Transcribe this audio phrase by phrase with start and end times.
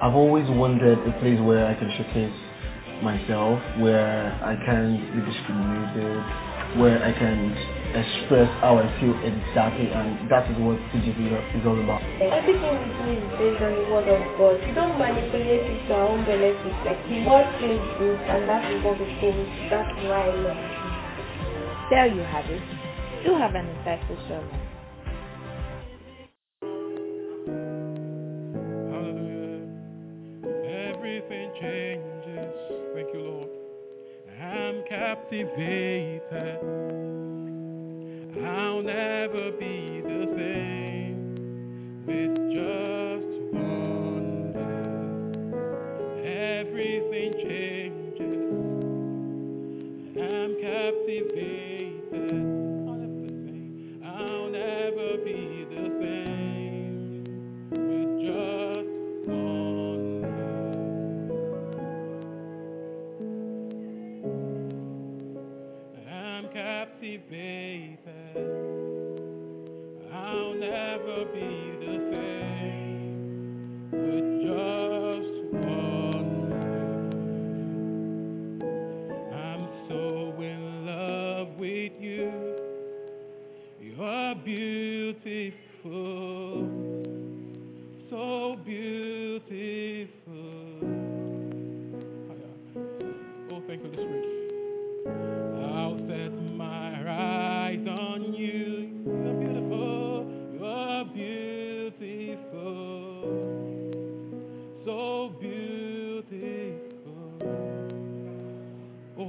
[0.00, 2.32] I've always wanted a place where I can showcase
[3.04, 6.24] myself, where I can be discriminated,
[6.80, 7.52] where I can
[7.92, 11.20] express how I feel exactly, and that is what TGC
[11.52, 12.00] is all about.
[12.16, 14.56] Everything we do is based on the word of God.
[14.64, 16.72] We don't manipulate it to our own benefit.
[16.88, 19.36] Like the word feels good, and that is what we think.
[19.68, 20.80] That's why I love it.
[21.92, 22.64] There you have it.
[23.20, 24.59] Do have an insightful sermon.
[35.10, 36.60] Captivated.
[38.46, 42.89] I'll never be the same with just
[71.10, 71.59] be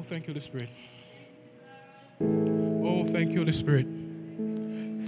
[0.02, 0.70] Oh, thank you, the Spirit.
[2.22, 3.86] Oh, thank you, the Spirit.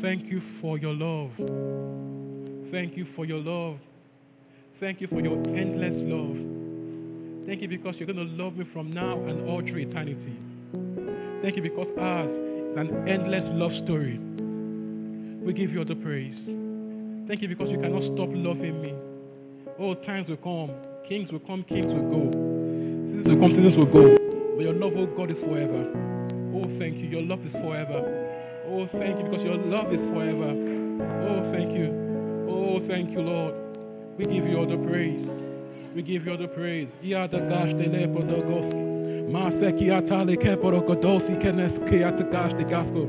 [0.03, 1.31] Thank you for your love.
[2.71, 3.79] Thank you for your love.
[4.79, 7.47] Thank you for your endless love.
[7.47, 10.37] Thank you because you're going to love me from now and all through eternity.
[11.41, 14.19] Thank you because ours is an endless love story.
[15.43, 16.37] We give you all the praise.
[17.27, 18.93] Thank you because you cannot stop loving me.
[19.79, 20.69] Oh, times will come.
[21.09, 22.29] Kings will come, kings will go.
[23.09, 24.32] Seasons will come, seasons will go.
[24.55, 25.81] But your love, oh God, is forever.
[26.53, 27.07] Oh, thank you.
[27.09, 28.01] Your love is forever.
[28.69, 30.53] Oh, thank you because your love is forever.
[31.27, 31.89] Oh, thank you.
[32.49, 33.55] Oh, thank you, Lord.
[34.17, 35.27] We give you all the praise.
[35.95, 36.87] We give you all the praise.
[37.03, 38.73] Ia da gash de lepo da gos.
[39.33, 43.05] Maseki atale keporo kodosi kenes ke atagash de gasko.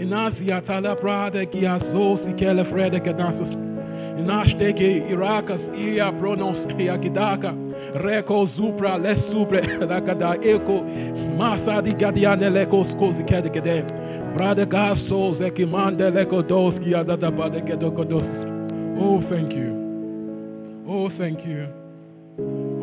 [0.00, 3.54] Inasi atala prada frede kedasus.
[4.20, 7.63] Inashteke irakas ia pronos ia gidaka.
[7.94, 9.60] Reko zupra les supre
[10.54, 10.82] eko.
[11.38, 13.82] Masa di gadiane leko skozi kede kede.
[14.34, 18.24] Brother God souls ekimande leko doski adada bade kedo kodos.
[18.98, 19.70] Oh, thank you.
[20.88, 21.68] Oh, thank you.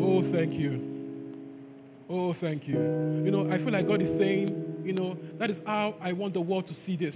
[0.00, 0.80] Oh, thank you.
[2.08, 2.78] Oh, thank you.
[3.24, 6.34] You know, I feel like God is saying, you know, that is how I want
[6.34, 7.14] the world to see this.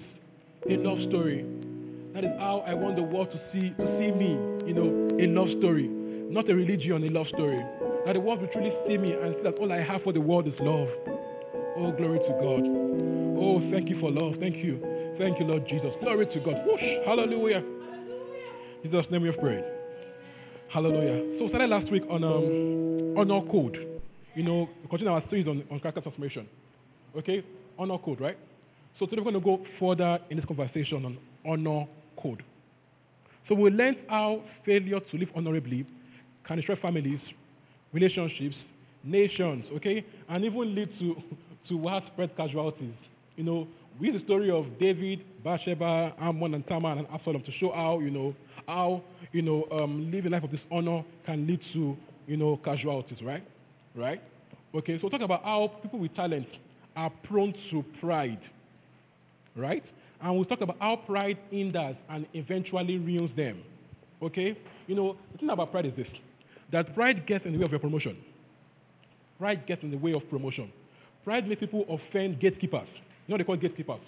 [0.69, 1.45] A love story.
[2.15, 4.37] That is how I want the world to see to see me,
[4.67, 5.91] you know, a love story.
[6.29, 7.65] Not a religion, a love story.
[8.05, 10.21] That the world will truly see me and see that all I have for the
[10.21, 10.89] world is love.
[11.77, 12.65] Oh, glory to God.
[13.39, 14.35] Oh, thank you for love.
[14.41, 14.81] Thank you.
[15.19, 15.93] Thank you, Lord Jesus.
[16.01, 16.67] Glory to God.
[16.67, 17.07] Whoosh.
[17.07, 17.63] Hallelujah.
[18.83, 19.65] Jesus' name we have prayed.
[20.73, 21.39] Hallelujah.
[21.39, 24.01] So we started last week on um, honor code.
[24.35, 26.49] You know, continue our series on, on character transformation.
[27.17, 27.45] Okay?
[27.79, 28.39] Honor code, right?
[28.99, 31.87] So today we're going to go further in this conversation on honor
[32.21, 32.43] code.
[33.49, 35.87] So we learned how failure to live honorably
[36.47, 37.21] can destroy families,
[37.93, 38.57] relationships,
[39.05, 40.05] nations, okay?
[40.29, 41.17] And even lead to,
[41.69, 42.95] to widespread casualties.
[43.37, 43.69] You know,
[44.01, 48.01] we use the story of David, Bathsheba, Amnon, and Tamar, and Absalom to show how,
[48.01, 48.35] you know,
[48.67, 53.47] how, you know, um, living life of dishonor can lead to, you know, casualties, right?
[53.95, 54.23] Right?
[54.75, 56.47] Okay, so we'll talk about how people with talent
[56.97, 58.41] are prone to pride,
[59.55, 59.85] right?
[60.21, 63.63] And we'll talk about how pride hinders and eventually ruins them.
[64.23, 64.59] Okay?
[64.87, 66.07] You know, the thing about pride is this
[66.73, 68.17] that pride gets in the way of your promotion.
[69.39, 70.73] Pride gets in the way of promotion.
[71.25, 72.89] Pride makes people offend gatekeepers.
[73.27, 74.01] You know what they call gatekeepers?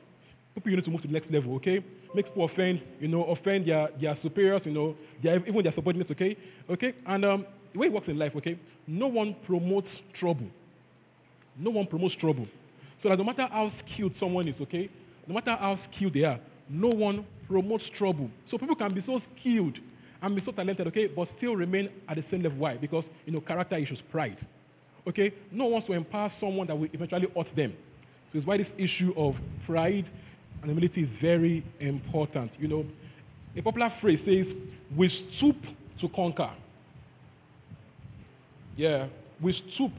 [0.55, 1.85] People you need to move to the next level, okay?
[2.15, 6.11] Makes people offend, you know, offend their, their superiors, you know, their, even their subordinates,
[6.11, 6.37] okay?
[6.71, 6.95] Okay?
[7.07, 9.89] And um, the way it works in life, okay, no one promotes
[10.19, 10.47] trouble.
[11.57, 12.47] No one promotes trouble.
[13.03, 14.89] So that no matter how skilled someone is, okay,
[15.27, 18.31] no matter how skilled they are, no one promotes trouble.
[18.51, 19.77] So people can be so skilled
[20.35, 22.59] be so talented, okay, but still remain at the same level.
[22.59, 22.77] Why?
[22.77, 24.39] Because you know character issues, pride.
[25.07, 27.75] Okay, no one wants to empower someone that will eventually hurt them.
[28.33, 29.35] So it's why this issue of
[29.65, 30.07] pride
[30.63, 32.51] and humility is very important.
[32.59, 32.87] You know,
[33.57, 34.47] a popular phrase says,
[34.97, 35.57] "We stoop
[36.01, 36.51] to conquer."
[38.77, 39.07] Yeah,
[39.41, 39.93] we stoop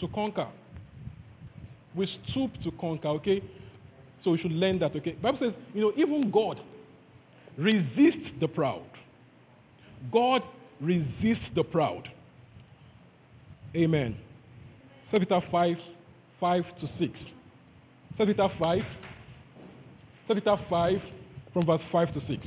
[0.00, 0.48] to conquer.
[1.94, 3.08] We stoop to conquer.
[3.08, 3.42] Okay,
[4.24, 4.94] so we should learn that.
[4.96, 6.58] Okay, Bible says, you know, even God
[7.56, 8.82] resists the proud.
[10.12, 10.42] God
[10.80, 12.08] resists the proud.
[13.76, 14.16] Amen.
[15.10, 15.76] 2 Peter 5,
[16.40, 17.12] 5 to 6.
[18.18, 18.78] 2 Peter 5,
[20.28, 20.94] 2 Peter 5
[21.52, 22.46] from verse 5 to 6.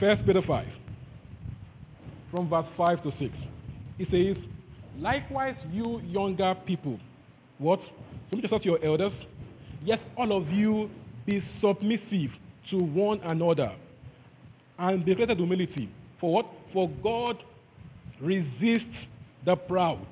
[0.00, 0.66] 1 Peter 5
[2.30, 3.34] from verse 5 to 6.
[3.98, 4.44] It says,
[5.00, 6.98] Likewise, you younger people,
[7.58, 7.80] what?
[8.30, 9.12] Submit yourself to your elders.
[9.84, 10.90] Yes, all of you
[11.24, 12.30] be submissive
[12.70, 13.72] to one another
[14.78, 15.88] and be created humility.
[16.20, 16.46] For what?
[16.72, 17.42] For God
[18.20, 18.84] resists
[19.44, 20.06] the proud.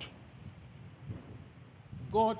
[2.12, 2.38] God.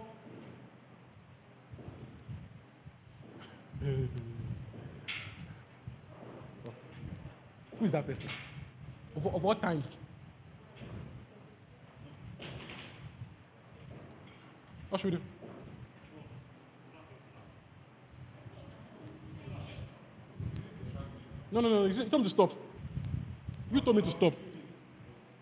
[7.79, 8.29] Who is that person?
[9.17, 9.85] Of, of what times?
[14.89, 15.23] What should we do?
[21.53, 22.09] No, no, no.
[22.09, 22.66] Told me to stop.
[23.73, 24.33] You told me to stop.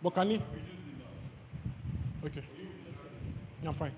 [0.02, 0.42] But can he?
[2.24, 2.44] Okay.
[3.62, 3.92] Yeah, I'm fine.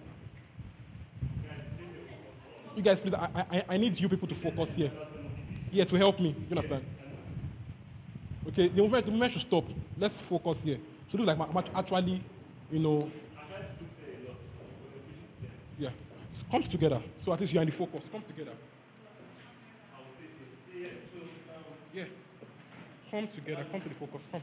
[2.77, 4.93] You guys, please, I, I, I need you people to focus here.
[5.71, 6.37] Here to help me.
[6.51, 6.85] You understand?
[8.49, 9.65] Okay, the movement, the movement should stop.
[9.99, 10.79] Let's focus here.
[11.11, 12.23] So look like I'm actually,
[12.71, 13.11] you know.
[15.79, 15.91] Yeah.
[16.51, 17.03] Come together.
[17.25, 18.03] So at least you're in the focus.
[18.13, 18.53] Come together.
[21.93, 22.05] Yeah.
[23.11, 23.67] Come together.
[23.71, 24.21] Come to the focus.
[24.33, 24.43] Come.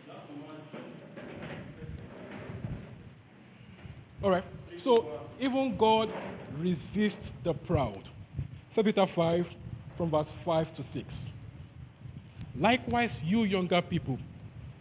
[4.23, 4.43] All right.
[4.83, 6.09] So even God
[6.57, 8.03] resists the proud.
[8.75, 9.45] 2 Peter 5
[9.97, 11.05] from verse 5 to 6.
[12.59, 14.17] Likewise, you younger people,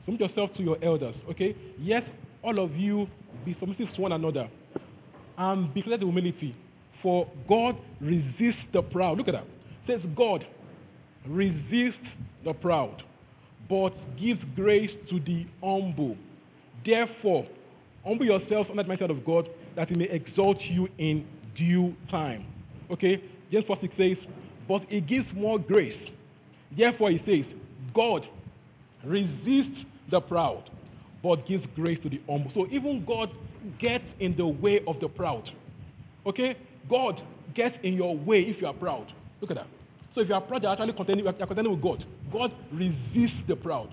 [0.05, 1.57] submit yourself to your elders, okay?
[1.79, 2.03] Yes,
[2.43, 3.09] all of you
[3.45, 4.49] be submissive to one another
[5.39, 6.55] and be created humility.
[7.03, 9.19] For God resists the proud.
[9.19, 9.45] Look at that.
[9.45, 10.47] It says God
[11.27, 12.07] resists
[12.45, 13.03] the proud,
[13.73, 16.15] but gives grace to the humble.
[16.85, 17.47] Therefore,
[18.05, 21.27] humble yourselves under the mighty hand of God, that He may exalt you in
[21.57, 22.45] due time.
[22.91, 23.25] Okay?
[23.51, 24.17] James 4 6 says,
[24.69, 25.97] But He gives more grace.
[26.77, 27.51] Therefore, He says,
[27.95, 28.29] God
[29.07, 30.69] resists the proud,
[31.23, 32.51] but gives grace to the humble.
[32.53, 33.31] So even God
[33.79, 35.51] gets in the way of the proud.
[36.27, 36.59] Okay?
[36.91, 37.23] God
[37.55, 39.11] gets in your way if you are proud.
[39.41, 39.67] Look at that.
[40.15, 42.05] So if you are proud, you're actually contending, you're contending with God.
[42.33, 43.93] God resists the proud.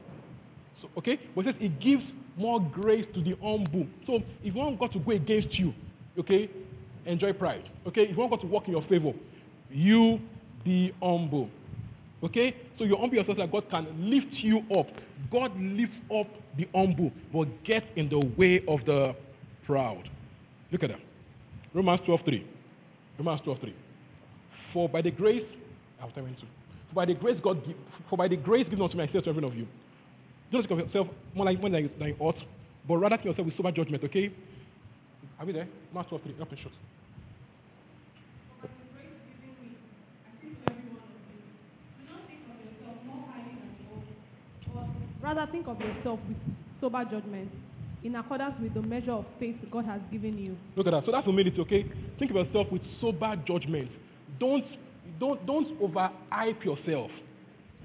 [0.82, 1.20] So, okay?
[1.36, 2.04] But it says He gives
[2.38, 3.86] more grace to the humble.
[4.08, 5.74] So if you want God to go against you,
[6.18, 6.50] okay,
[7.06, 7.70] enjoy pride.
[7.88, 8.04] Okay?
[8.04, 9.14] If you want God to work in your favor,
[9.70, 10.20] you
[10.64, 11.50] be humble.
[12.24, 12.56] Okay?
[12.78, 14.88] So you humble yourself that God can lift you up.
[15.32, 16.28] God lifts up
[16.58, 19.16] the humble, but get in the way of the
[19.66, 20.10] proud.
[20.72, 21.00] Look at that.
[21.74, 22.44] Romans 12.3.
[23.18, 23.74] Romans 12.3.
[24.74, 25.44] For by the grace,
[26.02, 26.42] I'll tell you into.
[26.90, 27.76] For by the grace God give,
[28.10, 29.68] for by the grace given unto me, I say to every one of you.
[30.52, 32.36] Don't think of yourself more like more than you ought,
[32.88, 34.32] but rather think of yourself with sober judgment, okay?
[35.40, 35.68] Are we there?
[35.94, 36.38] Romans 12.3.
[36.38, 36.74] Help me short.
[45.22, 46.38] Rather think of yourself with
[46.82, 47.52] sober judgment
[48.04, 50.58] in accordance with the measure of faith God has given you.
[50.76, 51.06] Look at that.
[51.06, 51.86] So that's humility, okay?
[52.18, 53.92] Think of yourself with sober judgment.
[54.40, 54.66] Don't
[55.20, 57.12] don't don't overhype yourself.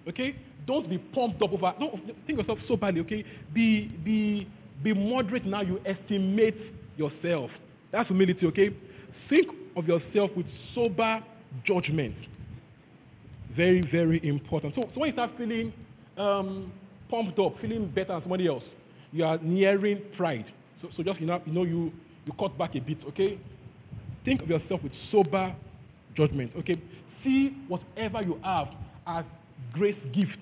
[0.09, 0.37] Okay?
[0.66, 3.25] Don't be pumped up over don't think yourself so badly, okay?
[3.52, 4.49] Be be
[4.83, 6.57] be moderate now you estimate
[6.97, 7.50] yourself.
[7.93, 8.71] That's humility, okay?
[9.28, 11.23] Think of yourself with sober
[11.64, 12.14] judgment.
[13.57, 14.75] Very, very important.
[14.75, 15.73] So, so when you start feeling
[16.16, 16.73] um,
[17.09, 18.64] pumped up, feeling better than somebody else,
[19.12, 20.47] you are nearing pride.
[20.83, 21.93] So, so just you know, you know you,
[22.26, 23.38] you cut back a bit, okay?
[24.25, 25.54] Think of yourself with sober
[26.16, 26.81] judgment, okay?
[27.25, 28.69] See whatever you have
[29.07, 29.25] as
[29.73, 30.33] grace gifts.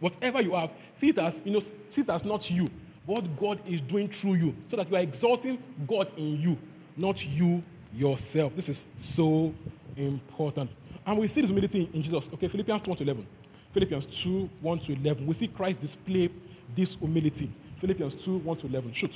[0.00, 1.60] Whatever you have, see it as you know,
[1.94, 2.68] see it as not you,
[3.06, 6.56] what God is doing through you, so that you are exalting God in you,
[6.96, 7.62] not you
[7.92, 8.52] yourself.
[8.56, 8.76] This is
[9.16, 9.52] so
[9.96, 10.70] important.
[11.06, 12.22] And we see this humility in Jesus.
[12.34, 13.26] Okay, Philippians 2 1 to 11.
[13.74, 15.26] Philippians 2 1 to 11.
[15.26, 16.30] We see Christ display
[16.76, 17.50] this humility.
[17.80, 18.94] Philippians 2 1 to 11.
[18.96, 19.10] Shoot.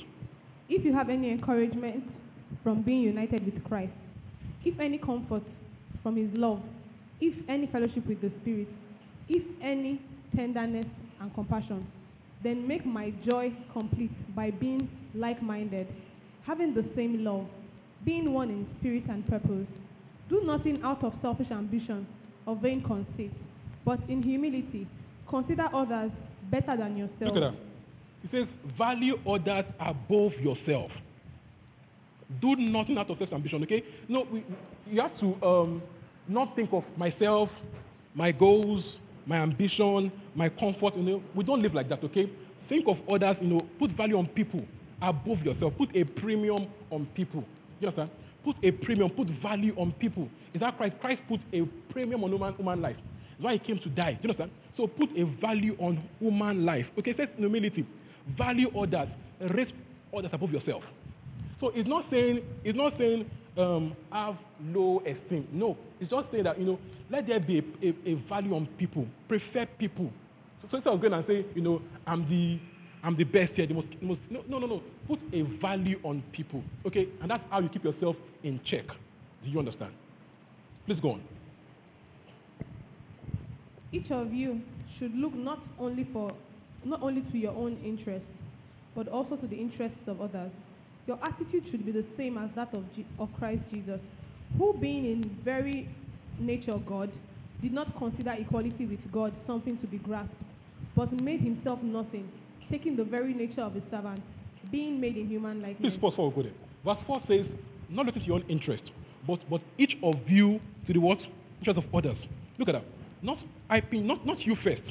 [0.69, 2.03] If you have any encouragement
[2.63, 3.93] from being united with Christ,
[4.65, 5.43] if any comfort
[6.07, 6.61] from his love,
[7.19, 8.69] if any fellowship with the Spirit,
[9.27, 10.01] if any
[10.33, 10.85] tenderness
[11.19, 11.85] and compassion,
[12.45, 15.85] then make my joy complete by being like minded,
[16.45, 17.45] having the same love,
[18.05, 19.67] being one in spirit and purpose.
[20.29, 22.07] Do nothing out of selfish ambition
[22.45, 23.33] or vain conceit,
[23.83, 24.87] but in humility
[25.29, 26.11] consider others
[26.49, 27.33] better than yourself.
[27.33, 27.55] Look at that.
[28.21, 28.47] He says,
[28.77, 30.89] value others above yourself.
[32.41, 33.83] Do nothing out of self ambition, okay?
[34.07, 34.45] No, we,
[34.89, 35.81] you have to um,
[36.27, 37.49] not think of myself,
[38.15, 38.83] my goals,
[39.25, 40.95] my ambition, my comfort.
[40.95, 42.31] You know, we don't live like that, okay?
[42.69, 44.63] Think of others, you know, put value on people
[45.01, 45.73] above yourself.
[45.77, 47.43] Put a premium on people.
[47.79, 48.09] You understand?
[48.43, 50.27] Put a premium, put value on people.
[50.53, 50.95] Is that Christ?
[51.01, 52.95] Christ put a premium on human, human life.
[53.31, 54.13] That's why he came to die.
[54.13, 54.51] Do you understand?
[54.77, 56.85] So put a value on human life.
[56.99, 57.85] Okay, it says humility.
[58.37, 59.09] Value others,
[59.53, 59.71] raise
[60.15, 60.83] others above yourself.
[61.59, 65.47] So it's not saying it's not saying um, have low esteem.
[65.51, 68.67] No, it's just saying that you know let there be a, a, a value on
[68.77, 70.11] people, prefer people.
[70.61, 72.59] So, so instead of going and say you know I'm the
[73.03, 74.81] I'm the best here, the most, the most no no no no.
[75.07, 78.85] Put a value on people, okay, and that's how you keep yourself in check.
[79.43, 79.93] Do you understand?
[80.85, 81.23] Please go on.
[83.91, 84.61] Each of you
[84.99, 86.33] should look not only for
[86.83, 88.27] not only to your own interests,
[88.95, 90.51] but also to the interests of others.
[91.07, 93.99] Your attitude should be the same as that of, Je- of Christ Jesus,
[94.57, 95.89] who being in very
[96.39, 97.09] nature God,
[97.61, 100.35] did not consider equality with God something to be grasped,
[100.95, 102.29] but made himself nothing,
[102.69, 104.21] taking the very nature of a servant,
[104.71, 105.93] being made in human likeness.
[105.93, 106.57] Please pause before we go there.
[106.85, 107.45] Verse 4 says,
[107.89, 108.83] not looking to your own interest,
[109.25, 111.19] but, but each of you to the what?
[111.59, 112.17] Interest of others.
[112.59, 112.85] Look at that.
[113.21, 113.37] Not
[113.69, 114.81] I not, not you first.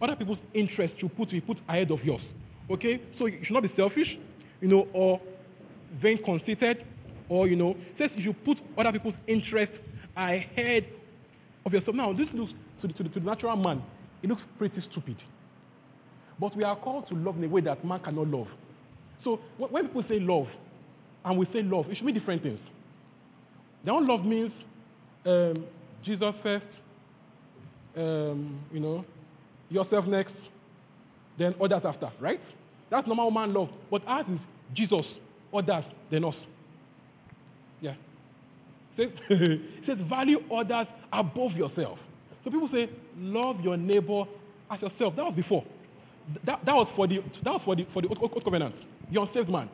[0.00, 2.20] Other people's interest put you put ahead of yours.
[2.70, 3.00] Okay?
[3.18, 4.18] So you should not be selfish,
[4.62, 5.20] you know, or
[6.00, 6.86] vain conceited,
[7.28, 9.72] or you know, says you should put other people's interest
[10.16, 10.86] ahead
[11.66, 11.94] of yourself.
[11.94, 13.82] Now this looks to the, to the, to the natural man,
[14.22, 15.16] it looks pretty stupid.
[16.40, 18.48] But we are called to love in a way that man cannot love.
[19.22, 20.46] So when people say love,
[21.24, 22.58] and we say love, it should mean different things.
[23.84, 24.52] Their own love means
[25.24, 25.64] um,
[26.04, 26.64] Jesus first,
[27.96, 29.04] um, you know,
[29.70, 30.34] yourself next,
[31.38, 32.40] then others after, right?
[32.90, 33.70] That's normal man love.
[33.90, 34.40] But ours is
[34.74, 35.04] Jesus,
[35.54, 36.34] others, then us.
[37.80, 37.94] Yeah.
[38.96, 41.98] Says, it says value others above yourself.
[42.44, 44.24] So people say, love your neighbor
[44.70, 45.16] as yourself.
[45.16, 45.64] That was before.
[46.44, 48.74] That, that was for the that was for the for the old, covenant.
[49.12, 49.68] The unsaved man.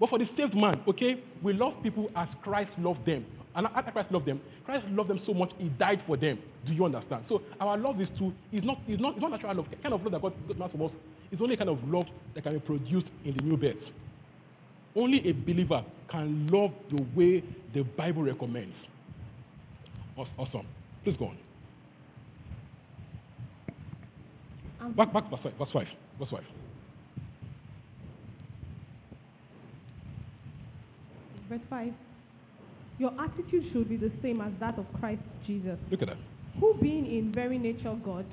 [0.00, 3.24] But for the saved man, okay, we love people as Christ loved them.
[3.54, 6.38] And as Christ loved them, Christ loved them so much, he died for them.
[6.66, 7.24] Do you understand?
[7.28, 9.66] So our love is to is not is not it's not natural love.
[9.82, 10.92] Kind of love that God, God has for us
[11.34, 13.76] is only a kind of love that can be produced in the new birth.
[14.96, 17.42] Only a believer can love the way
[17.74, 18.74] the Bible recommends.
[20.38, 20.66] Awesome.
[21.02, 21.38] Please go on.
[24.80, 25.52] And Back, back, verse five.
[25.58, 25.86] Verse five.
[26.18, 26.44] Verse five.
[31.48, 31.92] Verse 5.
[32.98, 36.16] Your attitude should be the same as that of Christ Jesus, Look at that.
[36.58, 38.24] who being in very nature God,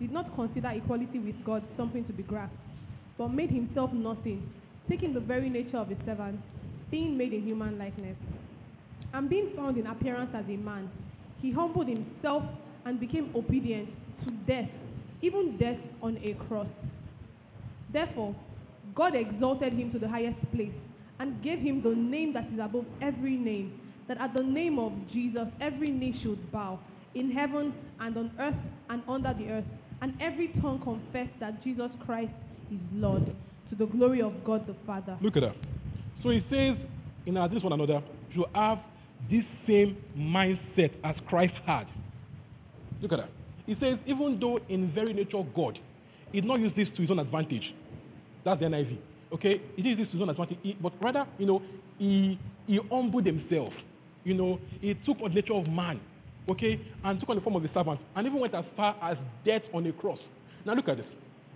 [0.00, 2.56] did not consider equality with God something to be grasped,
[3.16, 4.48] but made himself nothing,
[4.88, 6.40] taking the very nature of a servant,
[6.90, 8.16] being made in human likeness.
[9.14, 10.90] And being found in appearance as a man,
[11.40, 12.42] he humbled himself
[12.84, 13.88] and became obedient
[14.24, 14.68] to death,
[15.22, 16.68] even death on a cross.
[17.92, 18.34] Therefore,
[18.94, 20.72] God exalted him to the highest place
[21.18, 24.92] and gave him the name that is above every name, that at the name of
[25.12, 26.78] Jesus every knee should bow,
[27.14, 28.54] in heaven and on earth
[28.90, 29.64] and under the earth,
[30.02, 32.32] and every tongue confess that Jesus Christ
[32.72, 33.24] is Lord,
[33.70, 35.16] to the glory of God the Father.
[35.20, 35.56] Look at that.
[36.22, 36.76] So he says,
[37.26, 38.78] in our this one another, you have
[39.30, 41.86] this same mindset as Christ had.
[43.00, 43.30] Look at that.
[43.66, 45.78] He says, even though in very nature God,
[46.32, 47.74] he did not use this to his own advantage.
[48.44, 48.98] That's the NIV.
[49.32, 49.60] Okay?
[49.74, 50.58] He did this to his own advantage.
[50.80, 51.62] But rather, you know,
[51.98, 53.72] he, he humbled himself.
[54.24, 56.00] You know, he took on the nature of man.
[56.48, 56.80] Okay?
[57.04, 58.00] And took on the form of a servant.
[58.14, 60.18] And even went as far as death on a cross.
[60.64, 61.06] Now look at this.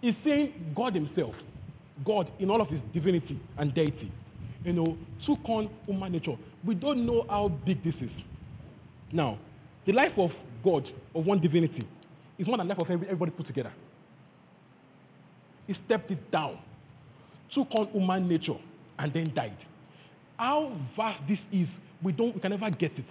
[0.01, 1.35] He's saying God himself,
[2.05, 4.11] God in all of his divinity and deity,
[4.65, 6.37] you know, took on human nature.
[6.65, 8.11] We don't know how big this is.
[9.13, 9.39] Now,
[9.87, 10.31] the life of
[10.65, 11.87] God, of one divinity,
[12.39, 13.73] is more than the life of everybody put together.
[15.67, 16.59] He stepped it down,
[17.55, 18.59] took on human nature,
[18.99, 19.57] and then died.
[20.37, 21.69] How vast this is,
[22.03, 23.05] we don't, we can never get it.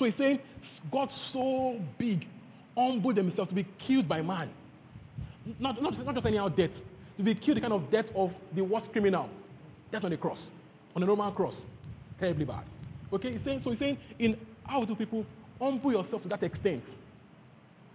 [0.00, 0.40] So he's saying,
[0.90, 2.26] God so big,
[2.76, 4.48] humbled himself to be killed by man.
[5.58, 6.70] Not, not, not just anyhow death.
[7.18, 9.28] to be killed the kind of death of the worst criminal.
[9.92, 10.38] Death on the cross,
[10.96, 11.52] on the Roman cross.
[12.18, 12.64] Terribly bad.
[13.12, 15.26] Okay, he's saying, so he's saying, in how do people
[15.60, 16.82] humble yourself to that extent?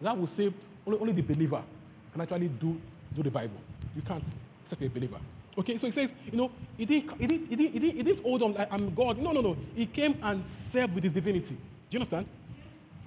[0.04, 0.54] That will save
[0.86, 1.64] only, only the believer
[2.12, 2.80] can actually do,
[3.16, 3.58] do the Bible.
[3.96, 4.24] You can't
[4.66, 5.20] except a believer.
[5.58, 8.44] Okay, so he says, you know, he didn't, he didn't, he didn't, he didn't, hold
[8.44, 9.18] on I'm God.
[9.18, 9.58] No, no, no.
[9.74, 11.58] He came and served with his divinity.
[11.96, 12.28] You understand?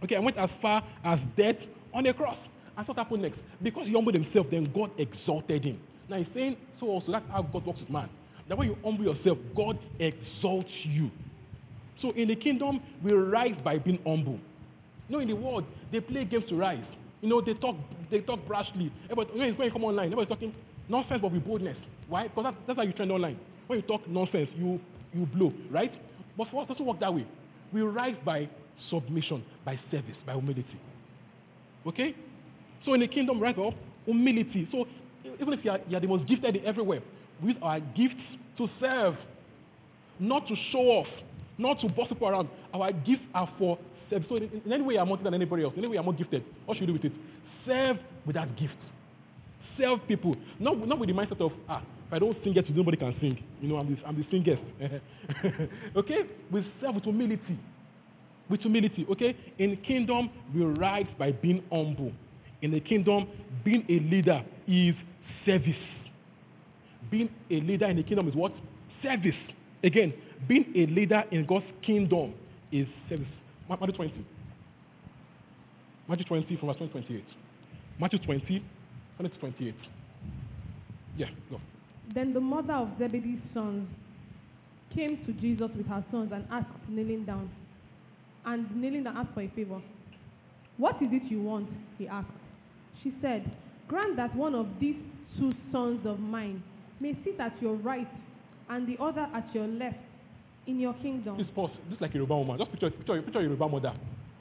[0.02, 1.56] Okay, I went as far as death
[1.92, 2.38] on the cross.
[2.74, 3.38] And so what happened next?
[3.62, 5.78] Because he humbled himself, then God exalted him.
[6.08, 8.08] Now he's saying, so also that's how God works with man.
[8.48, 11.10] That when you humble yourself, God exalts you.
[12.00, 14.40] So in the kingdom, we rise by being humble.
[15.10, 16.82] You know, in the world, they play games to rise.
[17.20, 17.76] You know, they talk,
[18.10, 18.90] they talk brashly.
[19.10, 20.54] Everybody, when you come online, everybody's talking
[20.88, 21.76] nonsense but with boldness.
[22.08, 22.28] Why?
[22.28, 23.38] Because that's, that's how you trend online.
[23.66, 24.80] When you talk nonsense, you,
[25.12, 25.92] you blow, right?
[26.38, 27.26] But for us, it doesn't work that way.
[27.70, 28.48] We rise by
[28.90, 30.80] submission, by service, by humility.
[31.86, 32.14] Okay?
[32.84, 34.68] So in the kingdom, rise up humility.
[34.72, 34.86] So
[35.24, 37.02] even if you are, you are the most gifted everywhere,
[37.42, 38.16] we use our gifts
[38.58, 39.14] to serve,
[40.18, 41.06] not to show off,
[41.58, 42.48] not to boss people around.
[42.72, 43.78] Our gifts are for
[44.10, 44.26] service.
[44.28, 46.14] So in, in any way you're more than anybody else, in any way you're more
[46.14, 47.12] gifted, what should you do with it?
[47.66, 48.74] Serve with that gift.
[49.78, 50.36] Serve people.
[50.58, 53.42] Not, not with the mindset of, ah, if I don't sing it, nobody can sing.
[53.60, 54.58] You know, I'm the, I'm the singers.
[55.96, 56.22] okay?
[56.50, 57.58] We serve with humility.
[58.48, 59.36] With humility, okay?
[59.58, 62.12] In kingdom, we rise by being humble.
[62.62, 63.28] In the kingdom,
[63.64, 64.94] being a leader is
[65.44, 65.76] service.
[67.10, 68.52] Being a leader in the kingdom is what?
[69.02, 69.36] Service.
[69.82, 70.12] Again,
[70.46, 72.34] being a leader in God's kingdom
[72.72, 73.26] is service.
[73.68, 74.26] Matthew 20.
[76.08, 77.24] Matthew 20 from verse 28.
[78.00, 78.64] Matthew 20,
[79.18, 79.74] 20 to 28.
[81.18, 81.60] Yeah, go.
[82.14, 83.88] Then the mother of Zebedee's sons
[84.94, 87.50] came to Jesus with her sons and asked, kneeling down,
[88.48, 89.80] and kneeling down asked for a favor.
[90.78, 91.68] What is it you want?
[91.98, 92.28] He asked.
[93.02, 93.50] She said,
[93.88, 94.96] Grant that one of these
[95.38, 96.62] two sons of mine
[97.00, 98.08] may sit at your right
[98.70, 99.96] and the other at your left
[100.66, 101.36] in your kingdom.
[101.36, 101.70] Please pause.
[101.90, 102.58] Just like a Yoruba woman.
[102.58, 103.92] Just picture, picture, picture a Yoruba mother.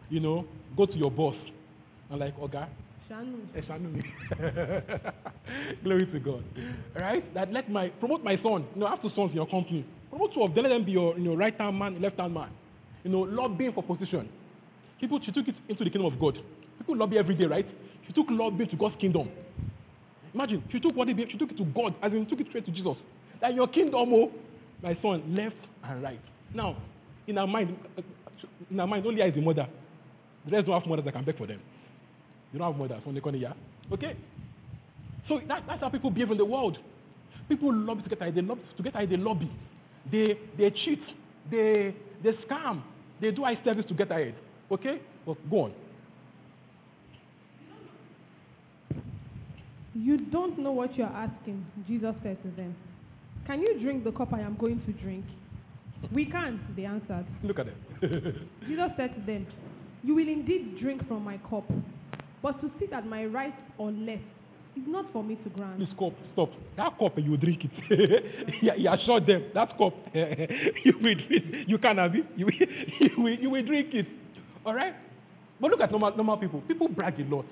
[0.09, 1.35] You know, go to your boss
[2.09, 2.67] and like, Oga,
[3.09, 3.39] Shanu.
[3.55, 4.03] eh, shanu me."
[5.83, 6.43] Glory to God.
[6.95, 7.33] Right?
[7.33, 8.65] That let my promote my son.
[8.73, 9.85] You know, I have two sons in your company.
[10.09, 10.63] Promote two of them.
[10.63, 12.49] Let them be your you know, right hand man, left hand man.
[13.03, 14.29] You know, lobbying for position.
[14.99, 16.37] People, she took it into the kingdom of God.
[16.79, 17.67] People lobby every day, right?
[18.07, 19.29] She took lobbying to God's kingdom.
[20.33, 22.71] Imagine, she took what she took it to God, as in took it straight to
[22.71, 22.97] Jesus.
[23.41, 24.31] That your kingdom, oh,
[24.81, 26.19] my son, left and right.
[26.53, 26.77] Now,
[27.27, 28.01] in our mind, uh,
[28.69, 29.67] in our mind, only I is the mother.
[30.45, 31.59] The rest don't have mothers that can beg for them.
[32.51, 33.53] They don't have mothers when they come here.
[33.91, 34.15] Okay?
[35.27, 36.77] So that, that's how people behave in the world.
[37.49, 38.35] People lobby to get ahead.
[38.35, 39.09] They lobby to get ahead.
[39.09, 39.51] They lobby.
[40.11, 41.01] They they cheat.
[41.49, 42.81] They they scam.
[43.19, 44.35] They do eye service to get ahead.
[44.71, 45.01] Okay?
[45.25, 45.73] Well, go on.
[49.93, 52.75] You don't know what you are asking, Jesus said to them.
[53.47, 55.25] Can you drink the cup I am going to drink?
[56.11, 57.25] We can't, they answered.
[57.43, 57.75] Look at them.
[58.67, 59.47] Jesus said to them,
[60.03, 61.63] You will indeed drink from my cup,
[62.43, 64.21] but to sit at my right or left
[64.81, 65.77] is not for me to grant.
[65.77, 66.49] Please stop, stop.
[66.75, 68.79] That cup, you drink it.
[68.79, 71.45] you assure them that cup, you will drink.
[71.67, 72.25] You can have it.
[72.35, 72.53] You will,
[72.99, 74.07] you will, you will drink it.
[74.65, 74.95] All right.
[75.59, 76.61] But look at normal, normal people.
[76.61, 77.45] People brag a lot.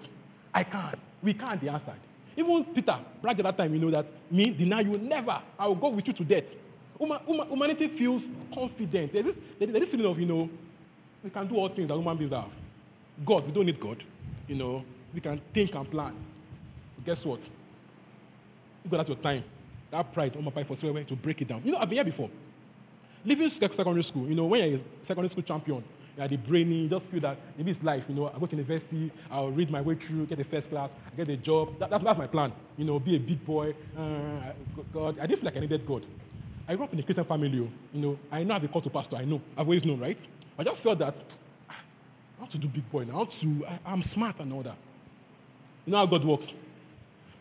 [0.53, 0.99] I can't.
[1.23, 1.61] We can't.
[1.61, 1.99] They answered.
[2.38, 3.73] Even Peter bragged at that time.
[3.73, 5.41] You know that me deny you never.
[5.57, 6.43] I will go with you to death.
[6.99, 8.21] Huma, huma, humanity feels
[8.53, 9.13] confident.
[9.13, 10.49] There's this, there's this feeling of you know
[11.23, 12.49] we can do all things that human beings have.
[13.25, 14.03] God, we don't need God.
[14.47, 14.83] You know
[15.13, 16.13] we can think and plan.
[17.05, 17.39] Guess what?
[18.83, 19.43] You got out your time.
[19.91, 21.61] That pride, oh my fight for way to break it down.
[21.63, 22.29] You know, I've been here before.
[23.23, 25.83] Leaving secondary school, you know, when you're a secondary school champion,
[26.17, 28.55] you're the brainy, you just feel that maybe it's life, you know, I go to
[28.55, 31.79] university, I'll read my way through, get a first class, I get a job.
[31.79, 32.53] That, that's, that's my plan.
[32.77, 33.75] You know, be a big boy.
[33.97, 34.53] Uh,
[34.93, 36.03] God, I didn't feel like I needed God.
[36.67, 37.69] I grew up in a Christian family, oh.
[37.93, 39.41] you know, I know I have a call to pastor, I know.
[39.57, 40.17] I've always known, right?
[40.57, 41.15] I just felt that
[41.69, 41.73] ah,
[42.37, 43.13] I want to do big boy now.
[43.13, 44.77] I want to, I, I'm smart and all that.
[45.85, 46.45] You know how God works.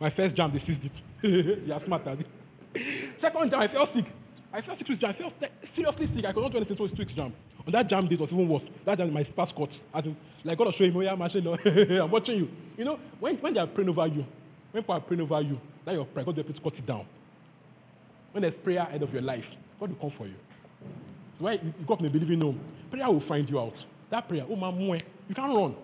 [0.04, 0.92] My first JAMB, they seized it.
[1.66, 2.02] you are smart.
[2.04, 4.04] Second JAMB, I felt sick.
[4.52, 5.14] I felt sick with JAMB.
[5.14, 5.32] I felt
[5.74, 6.26] seriously sick.
[6.26, 7.32] I could not do anything to six JAMB.
[7.66, 8.64] On that JAMB it was even worse.
[8.84, 9.70] That JAMB, my spas cut.
[9.94, 10.14] As in,
[10.44, 11.46] like God was showing oh yeah, machine,
[12.02, 12.48] I'm watching you.
[12.76, 14.26] You know, when, when they are praying over you,
[14.72, 17.06] when people are praying over you, that your prayer, God will cut it down.
[18.32, 19.44] When there's prayer ahead of your life,
[19.80, 20.36] God will come for you.
[21.38, 22.60] So why you, got me believing in home.
[22.90, 23.72] Prayer will find you out.
[24.10, 24.78] That prayer, oh man,
[25.30, 25.74] you can't run.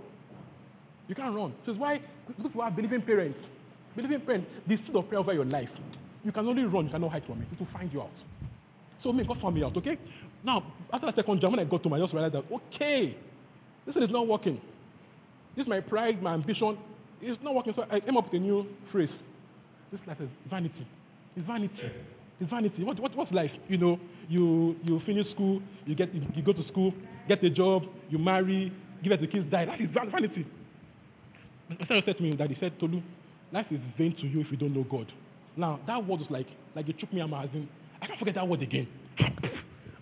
[1.08, 1.54] You can't run.
[1.64, 1.94] So it's why
[2.28, 3.38] if you have believing parents,
[3.96, 5.68] believing parents, the seed of prayer over your life,
[6.24, 7.48] you can only run, you cannot hide from it.
[7.52, 8.10] It will find you out.
[9.02, 9.98] So me, God found me out, okay?
[10.44, 13.16] Now, after the second JAMB, when I got home, I just realized that, okay,
[13.86, 14.60] this is not working.
[15.56, 16.78] This is my pride, my ambition.
[17.20, 17.72] It's not working.
[17.76, 19.08] So I came up with a new phrase.
[19.90, 20.86] this life is vanity.
[21.36, 21.90] It's vanity.
[22.40, 22.84] It's vanity.
[22.84, 23.50] What, what, what's life?
[23.68, 26.92] You know, you, you finish school, you, get, you, go to school,
[27.28, 28.72] get a job, you marry,
[29.02, 29.66] give it to kids, die.
[29.66, 30.46] That is van- vanity.
[31.68, 33.02] My son said to me that he said, Tolu,
[33.52, 35.12] life is vain to you if you don't know God.
[35.56, 37.68] Now, that word was like, like it took me a magazine.
[38.00, 38.88] I can't forget that word again.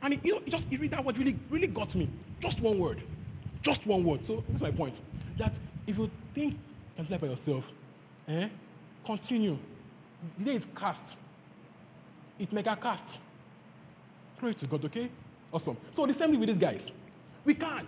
[0.03, 2.09] And it, you know, it just it that word really, really got me.
[2.41, 3.03] Just one word.
[3.65, 4.21] Just one word.
[4.27, 4.95] So that's my point.
[5.39, 5.53] That
[5.87, 6.55] if you think
[6.97, 7.65] and life by yourself,
[8.29, 8.49] eh,
[9.07, 9.59] continue.
[10.39, 10.99] The day is cast.
[12.39, 13.03] It mega cast.
[14.39, 15.11] Praise to God, okay?
[15.53, 15.77] Awesome.
[15.97, 16.81] So the same thing with these guys.
[17.45, 17.87] We can.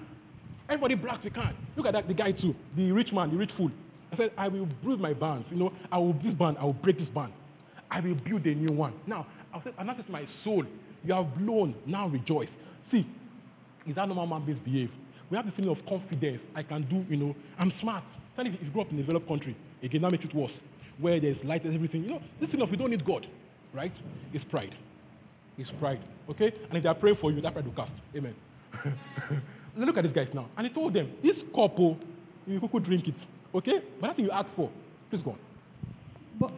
[0.69, 1.57] Everybody brags we can.
[1.77, 3.71] Look at that, the guy too, the rich man, the rich fool.
[4.13, 5.47] I said, I will bruise my bands.
[5.51, 7.33] You know, I will this band, I will break this band.
[7.91, 8.95] I will build a new one.
[9.07, 10.65] Now, I said, and that is my soul.
[11.05, 12.49] You have blown, now rejoice.
[12.91, 13.07] See,
[13.87, 14.91] is that normal man beings behave?
[15.31, 16.41] We have the feeling of confidence.
[16.55, 18.05] I can do, you know, I'm smart.
[18.37, 20.53] Tell if you grew up in a developed country, again, that makes it worse,
[20.99, 22.03] where there's light and everything.
[22.03, 23.27] You know, this thing of we don't need God,
[23.73, 23.93] right?
[24.33, 24.75] It's pride.
[25.57, 26.01] It's pride.
[26.29, 26.53] Okay?
[26.69, 27.93] And if they are praying for you, that pride will cast.
[28.17, 28.35] Amen.
[29.77, 30.49] Look at these guys now.
[30.57, 32.07] And he told them, this couple, oh,
[32.47, 33.15] you could drink it.
[33.55, 33.81] Okay?
[34.01, 34.71] But that thing you ask for,
[35.11, 35.39] please go on.
[36.39, 36.53] But,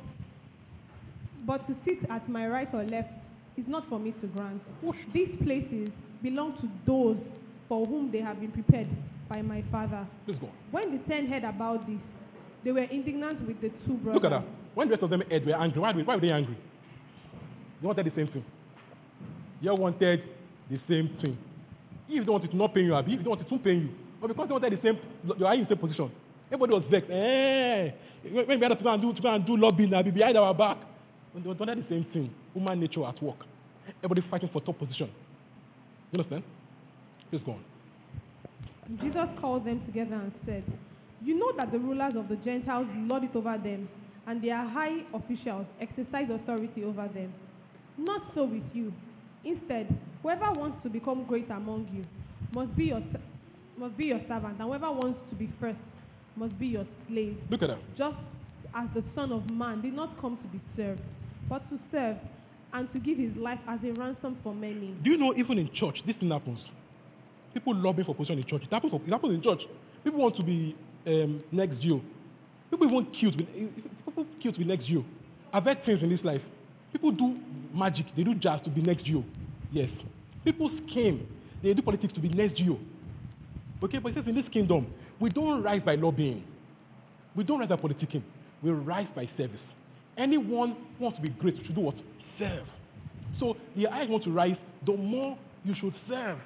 [1.46, 3.10] but to sit at my right or left
[3.56, 4.62] is not for me to grant.
[5.12, 5.90] These places
[6.22, 7.16] belong to those
[7.68, 8.88] for whom they have been prepared
[9.28, 10.06] by my Father.
[10.26, 10.52] Please go on.
[10.70, 11.98] When the ten heard about this,
[12.64, 14.14] they were indignant with the two brothers.
[14.22, 14.44] Look at that.
[14.74, 16.56] When the rest of them heard were angry, why, why were they angry?
[17.80, 18.44] They wanted the same thing.
[19.62, 20.22] They all wanted
[20.70, 21.36] the same thing.
[22.08, 23.48] If you don't want it to not pay you, Abi, if you don't want it
[23.48, 24.98] to pay you, but because they wanted the same,
[25.38, 26.10] you are in the same position.
[26.52, 27.10] Everybody was vexed.
[27.10, 27.90] Eh,
[28.30, 30.36] when when we had to go and do, to go and do lobbying, be behind
[30.36, 30.76] our back.
[31.32, 33.38] When they wanted the same thing, human nature at work.
[34.04, 35.08] Everybody fighting for top position.
[36.10, 36.42] You understand?
[37.30, 37.64] Please go on.
[39.00, 40.62] Jesus called them together and said,
[41.24, 43.88] You know that the rulers of the Gentiles lord it over them,
[44.26, 47.32] and their high officials exercise authority over them.
[47.96, 48.92] Not so with you.
[49.42, 49.88] Instead,
[50.22, 52.04] whoever wants to become great among you
[52.52, 53.02] must be your,
[53.78, 55.78] must be your servant, and whoever wants to be first
[56.36, 57.36] must be your slave.
[57.50, 57.78] Look at that.
[57.96, 58.16] Just
[58.74, 61.00] as the Son of Man did not come to be served,
[61.48, 62.16] but to serve
[62.72, 64.94] and to give his life as a ransom for many.
[65.04, 66.58] Do you know even in church, this thing happens?
[67.52, 68.62] People lobbying for position in church.
[68.62, 69.60] It happens, for, it happens in church.
[70.04, 70.74] People want to be
[71.06, 72.00] um, next you.
[72.70, 73.46] People even cute with
[74.06, 75.04] people cute with next you.
[75.52, 76.40] I've heard things in this life.
[76.92, 77.36] People do
[77.74, 79.24] magic, they do jazz to be next you.
[79.70, 79.90] Yes.
[80.44, 81.26] People scheme,
[81.62, 82.78] they do politics to be next you.
[83.82, 84.86] Okay, but it says in this kingdom,
[85.22, 86.42] we don't rise by lobbying.
[87.36, 88.22] We don't rise by politicking.
[88.60, 89.60] We rise by service.
[90.18, 91.94] Anyone who wants to be great should do what?
[92.40, 92.66] Serve.
[93.38, 96.38] So the higher you want to rise, the more you should serve.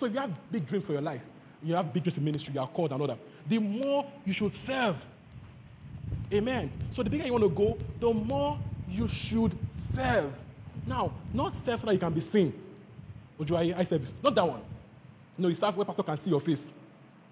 [0.00, 1.20] So if you have big dreams for your life,
[1.62, 3.18] you have big dreams in ministry, you are called and all that,
[3.50, 4.96] the more you should serve.
[6.32, 6.72] Amen.
[6.96, 9.56] So the bigger you want to go, the more you should
[9.94, 10.32] serve.
[10.86, 12.54] Now, not serve so that you can be seen.
[13.38, 14.08] You I service?
[14.24, 14.62] Not that one.
[15.36, 16.58] No, you serve where pastor can see your face.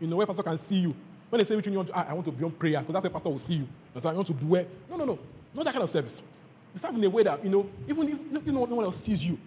[0.00, 0.94] You know where pastor can see you.
[1.30, 2.80] When they say which one you want to, ah, I want to be on prayer,
[2.80, 3.68] because that's where pastor will see you.
[3.92, 4.66] That's why I want to do where.
[4.90, 5.18] No, no, no.
[5.54, 6.12] Not that kind of service.
[6.74, 8.96] You serve in a way that, you know, even if you know, no one else
[9.06, 9.38] sees you,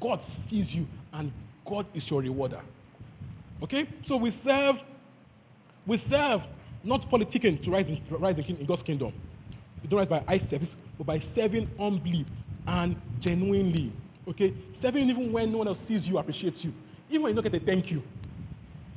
[0.00, 1.32] God sees you, and
[1.68, 2.60] God is your rewarder.
[3.62, 3.88] Okay?
[4.08, 4.76] So we serve,
[5.86, 6.40] we serve
[6.84, 9.12] not politicking to rise in, rise in God's kingdom.
[9.82, 12.26] We don't rise by eye service, but by serving humbly
[12.66, 13.92] and genuinely.
[14.28, 14.52] Okay?
[14.82, 16.72] Serving even when no one else sees you, appreciates you.
[17.08, 18.02] Even when you don't get a thank you.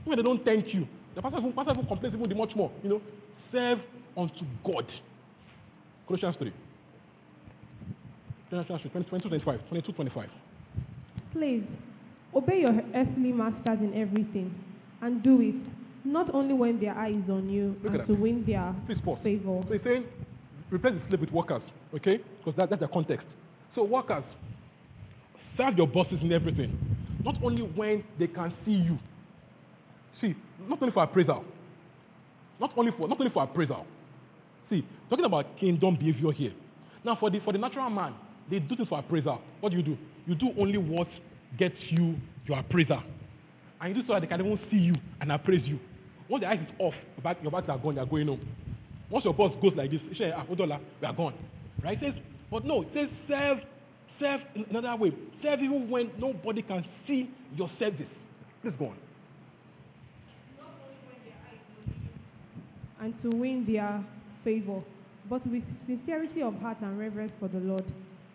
[0.10, 0.88] Even they don't thank you.
[1.14, 2.72] The pastor even, pastor even complains even much more.
[2.82, 3.02] You know,
[3.52, 3.80] serve
[4.18, 4.88] unto God.
[6.08, 6.52] Colossians 3.
[8.50, 9.60] Colossians 3, 20, 22, 25.
[9.70, 10.30] 22, 25.
[11.34, 11.68] Slaves,
[12.36, 14.52] obey your earthly masters in everything,
[15.04, 15.56] and do it
[16.04, 19.20] not only when their eye is on you Look and to win their Please pause.
[19.22, 19.62] favor.
[19.68, 20.06] So he's saying,
[20.72, 21.62] replace the slave with workers,
[21.94, 22.18] okay?
[22.40, 23.28] Because that, that's the context.
[23.76, 24.24] So workers,
[25.56, 26.76] serve your bosses in everything.
[27.24, 28.98] Not only when they can see you.
[30.22, 30.36] See,
[30.68, 31.44] not only for appraisal.
[32.60, 33.86] Not only for not only for appraisal.
[34.70, 36.54] See, talking about kingdom behavior here.
[37.04, 38.14] Now for the for the natural man,
[38.50, 39.42] they do things for appraisal.
[39.60, 39.98] What do you do?
[40.28, 41.08] You do only what
[41.58, 43.02] gets you your appraiser.
[43.82, 45.80] And you do so that they can even see you and appraise you.
[46.30, 48.42] Once the eyes is off, your back, your backs are gone, they are going home.
[49.10, 51.34] Once your boss goes like this, "Shey, ah, Odola, we are gone.
[51.82, 52.02] Right?
[52.02, 53.60] It says, but no, it says serve,
[54.20, 55.14] serve in another way.
[55.42, 58.08] Serve even when nobody can see your service.
[58.62, 58.98] Please go on.
[63.02, 64.04] And to win their
[64.44, 64.82] favor,
[65.30, 67.86] but with sincerity of heart and reverence for the Lord.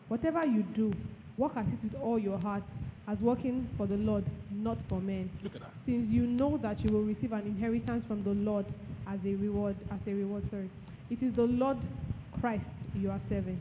[0.09, 0.93] Whatever you do,
[1.37, 2.63] work at it with all your heart,
[3.09, 5.31] as working for the Lord, not for men.
[5.43, 5.71] Look at that.
[5.87, 8.67] Since you know that you will receive an inheritance from the Lord
[9.07, 10.71] as a reward, as a reward, sorry.
[11.11, 11.77] It is the Lord
[12.41, 13.61] Christ you are serving.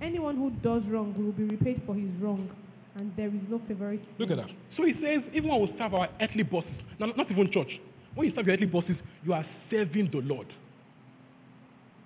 [0.00, 2.48] Anyone who does wrong will be repaid for his wrong,
[2.94, 4.08] and there is no favoritism.
[4.18, 4.48] Look at that.
[4.76, 7.80] So he says, even when we serve our earthly bosses, now, not even church,
[8.18, 10.48] when you serve your earthly bosses, you are serving the Lord.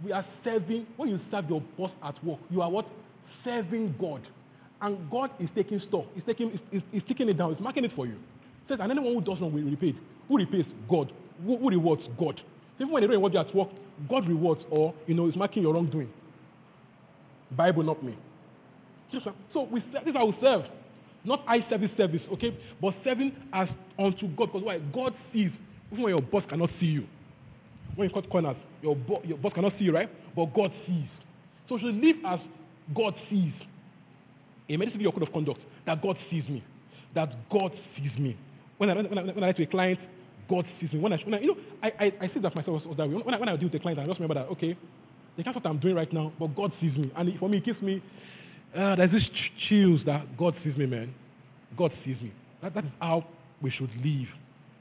[0.04, 2.86] We are serving, when you serve your boss at work, you are what?
[3.42, 4.20] Serving God.
[4.82, 6.04] And God is taking stock.
[6.14, 7.54] He's taking, he's, he's, taking it down.
[7.54, 8.16] He's marking it for you.
[8.68, 9.96] Says, and anyone who does not will be repaid.
[10.28, 10.66] Who repays?
[10.90, 11.10] God.
[11.46, 12.02] Who, who rewards?
[12.18, 12.38] God.
[12.76, 13.68] So even when they don't reward you at work,
[14.10, 16.10] God rewards or, you know, is marking your wrongdoing.
[17.56, 18.18] Bible, not me.
[19.54, 20.64] So we, this is how we serve.
[21.24, 22.54] Not I service service, okay?
[22.82, 24.52] But serving as unto God.
[24.52, 24.78] Because why?
[24.78, 25.50] God sees.
[25.92, 27.06] Even when your boss cannot see you.
[27.94, 30.10] When you cut corners, your, bo- your boss cannot see you, right?
[30.34, 31.08] But God sees.
[31.68, 32.40] So you should live as
[32.94, 33.52] God sees.
[34.70, 34.88] Amen.
[34.88, 35.60] This is your code of conduct.
[35.86, 36.64] That God sees me.
[37.14, 38.36] That God sees me.
[38.78, 40.00] When I, when I, when I write to a client,
[40.48, 40.98] God sees me.
[40.98, 43.14] When I, when I you know, I, I, I see that myself was that way.
[43.14, 44.76] When I, when I deal with a client, I just remember that, okay,
[45.36, 47.10] they can't what I'm doing right now, but God sees me.
[47.16, 48.02] And for me, it gives me,
[48.76, 51.14] uh, there's this ch- chills that God sees me, man.
[51.76, 52.32] God sees me.
[52.62, 53.26] That, that is how
[53.60, 54.28] we should live.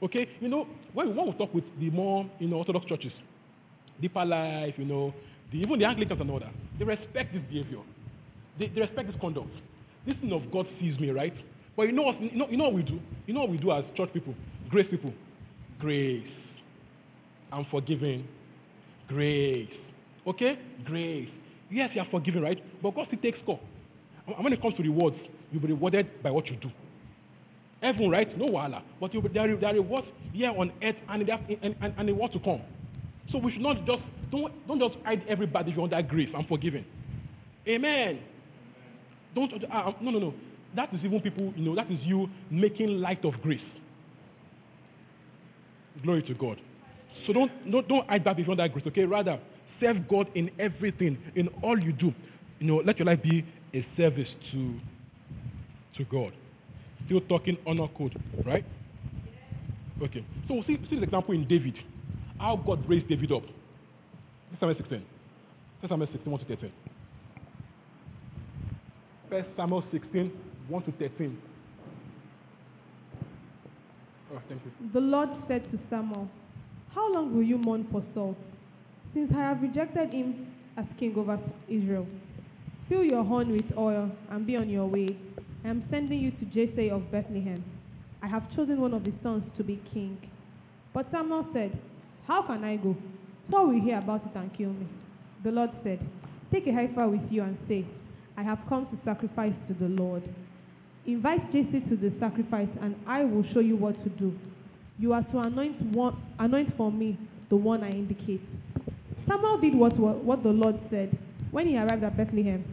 [0.02, 0.28] Okay?
[0.40, 3.12] You know, when we, when we talk with the more, you know, Orthodox churches,
[4.00, 5.14] Deeper Life, you know,
[5.52, 7.78] the, even the Anglicans and all that, they respect this behavior.
[8.58, 9.50] They, they respect this conduct.
[10.06, 11.34] This thing of God sees me, right?
[11.76, 12.98] But you know, what, you know, you know what we do?
[13.26, 14.34] You know what we do as church people?
[14.70, 15.12] Grace people.
[15.78, 16.26] Grace.
[17.52, 18.26] I'm forgiving.
[19.08, 19.68] Grace.
[20.26, 20.58] Okay?
[20.84, 21.28] Grace.
[21.70, 22.62] Yes, you are forgiven, right?
[22.82, 23.60] But God still takes score.
[24.26, 25.16] And when it comes to rewards,
[25.50, 26.70] you'll be rewarded by what you do.
[27.82, 28.38] Heaven, right?
[28.38, 28.82] No wahala.
[29.00, 32.38] But you'll there, there are rewards here on earth and, and, and, and what to
[32.38, 32.62] come.
[33.30, 36.84] So we should not just, don't, don't just hide everybody under grace and forgiving.
[37.66, 38.20] Amen.
[39.34, 40.34] Don't, uh, no, no, no.
[40.76, 43.60] That is even people, you know, that is you making light of grace.
[46.02, 46.60] Glory to God.
[47.26, 49.04] So don't, don't, don't hide that before that grace, okay?
[49.04, 49.38] Rather,
[49.80, 52.14] serve God in everything, in all you do.
[52.60, 54.74] You know, let your life be a service to,
[55.98, 56.32] to God.
[57.06, 58.64] Still talking honor code, right?
[60.02, 60.24] Okay.
[60.48, 61.74] So we'll see, see this example in David.
[62.38, 63.42] How God raised David up.
[64.58, 65.04] Samuel 16.
[65.88, 66.72] Samuel 16, 1 to 13.
[69.30, 70.32] First Samuel 16,
[70.68, 71.38] 1 to 13.
[74.32, 74.90] Oh, thank you.
[74.92, 76.28] The Lord said to Samuel,
[76.94, 78.36] How long will you mourn for Saul?
[79.14, 81.38] Since I have rejected him as king over
[81.68, 82.06] Israel.
[82.88, 85.16] Fill your horn with oil and be on your way.
[85.64, 87.64] I am sending you to Jesse of Bethlehem.
[88.22, 90.18] I have chosen one of his sons to be king.
[90.92, 91.78] But Samuel said,
[92.26, 92.96] How can I go?
[93.50, 94.86] Saul will hear about it and kill me.
[95.44, 96.00] The Lord said,
[96.52, 97.86] Take a heifer with you and say,
[98.36, 100.22] I have come to sacrifice to the Lord.
[101.06, 104.32] Invite Jesse to the sacrifice, and I will show you what to do.
[104.98, 107.18] You are to anoint, one, anoint for me
[107.50, 108.40] the one I indicate.
[109.28, 111.16] Samuel did what, what the Lord said.
[111.50, 112.64] When he arrived at Bethlehem,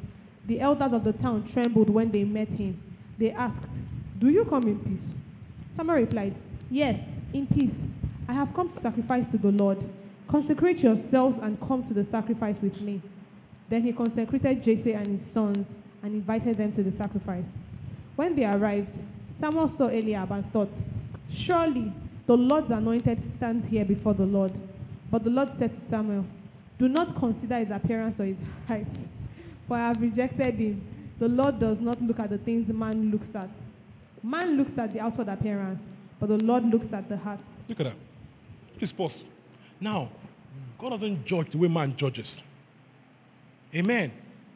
[0.50, 2.82] the elders of the town trembled when they met him.
[3.20, 3.70] They asked,
[4.20, 5.22] Do you come in peace?
[5.78, 6.36] Samuel replied,
[6.70, 7.00] Yes,
[7.34, 7.72] in peace.
[8.28, 9.78] I have come to sacrifice to the Lord.
[10.30, 13.02] Consecrate yourselves and come to the sacrifice with me.
[13.70, 15.66] Then he consecrated Jesse and his sons
[16.04, 17.46] and invited them to the sacrifice.
[18.16, 18.90] When they arrived,
[19.40, 20.70] Samuel saw Eliab and thought,
[21.46, 21.94] Surely
[22.28, 24.54] the Lord's anointed stands here before the Lord.
[25.12, 26.26] But the Lord said to Samuel,
[26.80, 28.88] Do not consider his appearance or his height,
[29.70, 30.82] for I have rejected him.
[31.22, 33.50] The Lord does not look at the things man looks at.
[34.24, 35.80] Man looks at the outward appearance,
[36.20, 37.40] but the Lord looks at the heart.
[37.70, 37.96] Look at that.
[38.78, 39.12] Please pause.
[39.80, 40.10] Now,
[40.80, 42.26] God doesn't judge the way man judges.
[43.74, 44.12] Amen.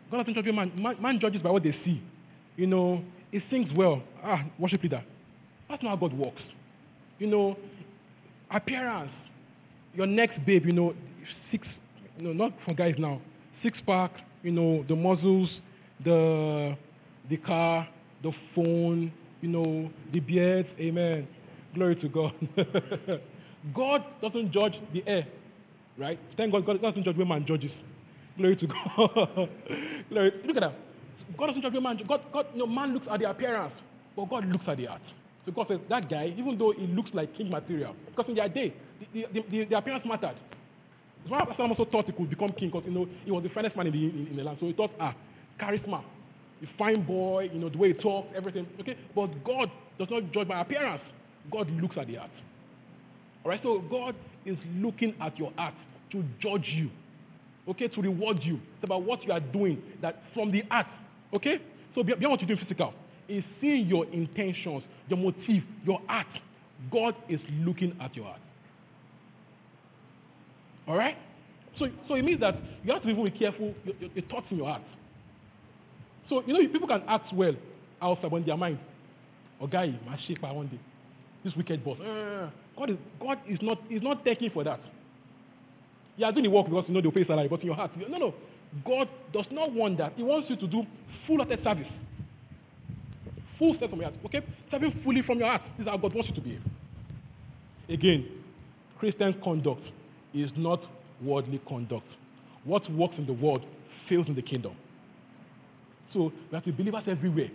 [0.09, 2.01] God doesn't judge man, man, man judges by what they see.
[2.57, 4.01] You know, he sings well.
[4.23, 5.03] Ah, worship leader.
[5.69, 6.41] That's not how God works.
[7.19, 7.57] You know,
[8.51, 9.11] appearance.
[9.95, 10.93] Your next babe, you know,
[11.51, 11.67] six,
[12.17, 13.21] you know, not for guys now.
[13.61, 14.11] Six pack,
[14.43, 15.49] you know, the muscles,
[16.03, 16.77] the
[17.29, 17.87] the car,
[18.21, 20.67] the phone, you know, the beard.
[20.79, 21.27] Amen.
[21.73, 22.33] Glory to God.
[23.73, 25.25] God doesn't judge the air,
[25.97, 26.19] right?
[26.37, 27.71] Thank God, God doesn't judge where man judges.
[28.37, 29.49] Glory to God.
[30.09, 30.31] Glory.
[30.45, 30.75] Look at that.
[31.37, 31.99] God doesn't judge where man.
[32.07, 33.73] God, God, you know, man looks at the appearance,
[34.15, 35.01] but God looks at the heart.
[35.45, 38.49] So God says that guy, even though he looks like king material, because in their
[38.49, 38.73] day,
[39.13, 40.35] the, the, the, the appearance mattered.
[41.31, 43.87] Absalom also thought he could become king because you know he was the finest man
[43.87, 44.57] in the, in, in the land.
[44.59, 45.15] So he thought, ah,
[45.59, 46.03] charisma,
[46.61, 48.67] a fine boy, you know the way he talks, everything.
[48.79, 51.01] Okay, but God does not judge by appearance.
[51.51, 52.31] God looks at the heart.
[53.43, 55.73] All right, so God is looking at your heart
[56.11, 56.89] to judge you.
[57.67, 58.55] Okay, to reward you.
[58.75, 60.87] It's about what you are doing that from the heart.
[61.33, 61.59] Okay,
[61.95, 62.93] so beyond what you do physical,
[63.27, 66.27] is seeing your intentions, your motive, your heart.
[66.91, 68.41] God is looking at your heart.
[70.87, 71.17] All right?
[71.79, 74.47] So, so it means that you have to be even careful your, your, your thoughts
[74.51, 74.83] in your heart.
[76.29, 77.53] So, you know, people can act well
[78.01, 78.79] outside when their mind,
[79.59, 80.79] or guy, my shape one day,
[81.43, 81.99] this wicked boss.
[81.99, 84.79] Uh, God is God is not is not taking for that.
[86.17, 87.91] You are doing the work because you know they'll pay salary, but in your heart,
[87.97, 88.33] no, no.
[88.85, 90.13] God does not want that.
[90.15, 90.83] He wants you to do
[91.27, 91.87] full-hearted service.
[93.59, 94.19] Full step from your heart.
[94.25, 94.41] Okay?
[94.71, 95.61] Serving fully from your heart.
[95.77, 96.59] This is how God wants you to be.
[97.89, 98.27] Again,
[98.99, 99.81] Christian conduct
[100.33, 100.81] is not
[101.21, 102.07] worldly conduct.
[102.63, 103.63] What works in the world
[104.09, 104.75] fails in the kingdom.
[106.13, 107.49] So we have to be believers everywhere.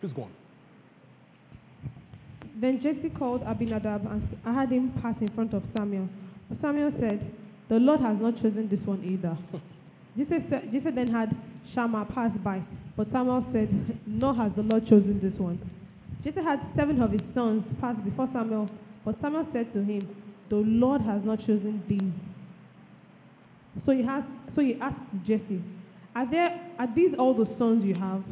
[0.00, 0.32] Please go on.
[2.60, 6.08] Then Jesse called Abinadab and I had him pass in front of Samuel.
[6.48, 7.32] But Samuel said,
[7.68, 9.36] The Lord has not chosen this one either.
[10.16, 11.34] Jesse, said, Jesse then had
[11.74, 12.62] Shammah pass by,
[12.96, 13.68] but Samuel said,
[14.06, 15.58] Nor has the Lord chosen this one.
[16.24, 18.68] Jesse had seven of his sons pass before Samuel,
[19.04, 20.06] but Samuel said to him,
[20.52, 22.12] The Lord has not chosen these.
[23.86, 24.22] So he, has,
[24.54, 25.62] so he asked Jesse,
[26.14, 28.22] are, there, are these all the sons you have?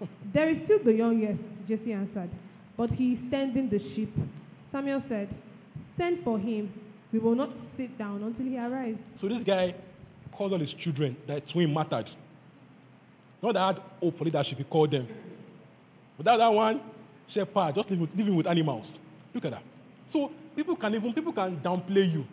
[0.34, 2.30] there is still the youngest, Jesse answered,
[2.76, 4.12] but he is tending the sheep.
[4.72, 5.32] Samuel said,
[5.96, 6.72] Send for him.
[7.12, 8.98] We will not sit down until he arrives.
[9.20, 9.76] So this guy
[10.36, 12.10] called all his children that twin mattered.
[13.40, 15.06] Not that had hope for leadership, he called them.
[16.18, 16.80] Without that one,
[17.32, 18.84] shepherd, just living with, living with animals.
[19.32, 19.62] Look at that.
[20.12, 22.24] So people can even people can downplay you.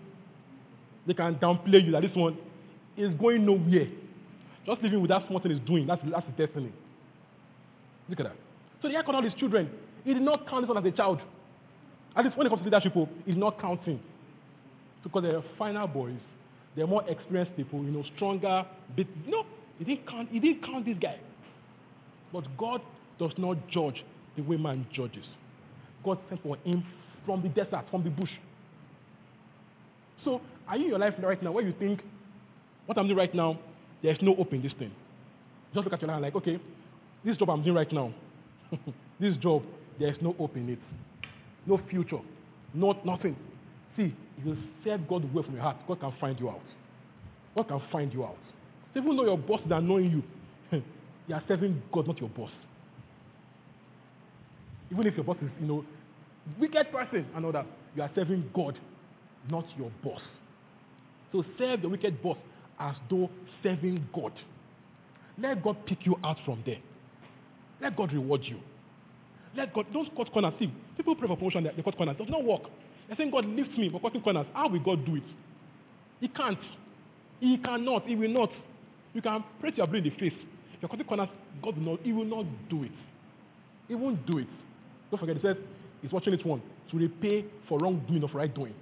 [1.05, 2.38] They can downplay you that this one
[2.97, 3.88] is going nowhere.
[4.65, 5.85] Just living with that small thing is doing.
[5.85, 6.71] That's that's his destiny.
[8.09, 8.35] Look at that.
[8.81, 9.69] So the guy called all his children.
[10.03, 11.19] He did not count this one as a child.
[12.15, 13.99] At least when it comes to leadership, he he's not counting.
[15.03, 16.17] Because they're final boys.
[16.75, 18.65] They're more experienced people, you know, stronger.
[18.95, 19.45] Bit, no,
[19.77, 20.29] he didn't count.
[20.29, 21.19] He didn't count this guy.
[22.33, 22.81] But God
[23.19, 24.03] does not judge
[24.35, 25.25] the way man judges.
[26.03, 26.83] God sent for him
[27.25, 28.29] from the desert, from the bush.
[30.23, 32.01] So, are you in your life right now where you think,
[32.85, 33.59] what I'm doing right now,
[34.01, 34.91] there's no hope in this thing?
[35.73, 36.59] Just look at your life like, okay,
[37.23, 38.13] this job I'm doing right now,
[39.19, 39.63] this job,
[39.99, 40.79] there's no hope in it.
[41.65, 42.19] No future.
[42.73, 43.35] Not nothing.
[43.95, 46.61] See, if you serve God well from your heart, God can find you out.
[47.55, 48.38] God can find you out.
[48.93, 50.23] So even though your boss is annoying
[50.71, 50.81] you,
[51.27, 52.51] you are serving God, not your boss.
[54.91, 55.85] Even if your boss is, you know,
[56.60, 58.77] wicked person and all that, you are serving God,
[59.49, 60.21] not your boss.
[61.31, 62.38] So serve the wicked boss
[62.79, 63.29] as though
[63.63, 64.34] serving God.
[65.38, 66.79] Let God pick you out from there.
[67.81, 68.60] Let God reward you.
[69.55, 70.53] Let God don't cut corners.
[70.60, 72.15] See, people pray for promotion, they cut corners.
[72.19, 72.63] It does not work.
[73.08, 74.47] They're saying, God lift me, for cutting corners.
[74.53, 75.23] How will God do it?
[76.19, 76.60] He can't.
[77.39, 78.05] He cannot.
[78.08, 78.49] He will not.
[79.13, 80.38] You can press your brain in the face.
[80.81, 81.29] You're cutting corners,
[81.63, 82.01] God will not.
[82.01, 82.91] He will not do it.
[83.88, 84.47] He won't do it.
[85.12, 85.58] Don't forget, he says
[86.06, 88.74] he's watching it one to repay for wrongdoing for right doing.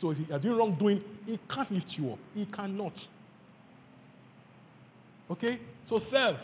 [0.00, 2.18] So if you are doing wrongdoing, he can't lift you up.
[2.34, 2.92] He cannot.
[5.30, 5.58] Okay?
[5.88, 6.36] So serve.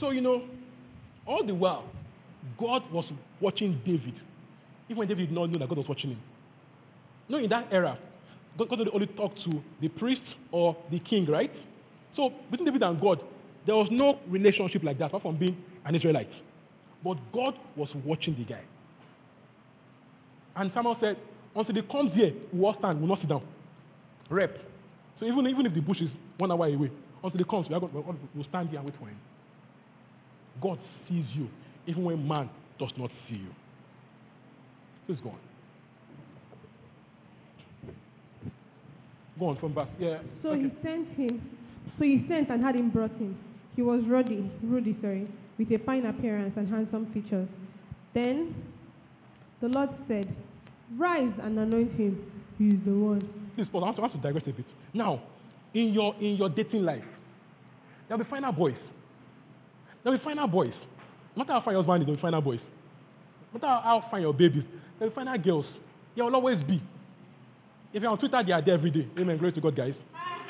[0.00, 0.42] So you know,
[1.24, 1.84] all the while,
[2.58, 3.04] God was
[3.40, 4.14] watching David.
[4.88, 6.20] Even when David did not know that God was watching him.
[7.28, 7.96] No, in that era,
[8.58, 11.52] God, God only talked to the priest or the king, right?
[12.16, 13.20] So between David and God,
[13.66, 16.30] there was no relationship like that, apart from being an Israelite.
[17.04, 18.62] But God was watching the guy.
[20.56, 21.16] And Samuel said,
[21.54, 23.42] until he comes here, we will stand, we will not sit down.
[24.28, 24.56] Rep.
[25.18, 26.08] So even, even if the bush is
[26.38, 26.90] one hour away,
[27.22, 29.18] until he comes, we are going, we'll stand here and wait for him.
[30.62, 31.48] God sees you,
[31.86, 33.50] even when man does not see you.
[35.06, 35.38] Please go on.
[39.38, 39.88] Go on from back.
[39.98, 40.18] Yeah.
[40.42, 40.62] So okay.
[40.62, 41.56] he sent him.
[41.98, 43.36] So he sent and had him brought in.
[43.76, 45.26] He was ruddy, ruddy, sorry,
[45.58, 47.48] with a fine appearance and handsome features.
[48.14, 48.54] Then
[49.60, 50.34] the Lord said,
[50.96, 52.18] Rise and anoint him.
[52.58, 53.28] He is the one.
[53.54, 54.66] Please, Paul, I have to, I have to digress a bit.
[54.92, 55.22] Now,
[55.72, 57.04] in your in your dating life,
[58.08, 58.74] there'll be final boys.
[60.02, 60.72] There'll be final boys.
[61.36, 62.60] No matter how fine your husband is, there'll be final boys.
[63.52, 64.64] No matter how fine your babies,
[64.98, 65.66] there'll be final girls.
[66.16, 66.82] There will always be.
[67.92, 69.06] If you're on Twitter, they are there every day.
[69.18, 69.38] Amen.
[69.38, 69.94] Glory to God, guys.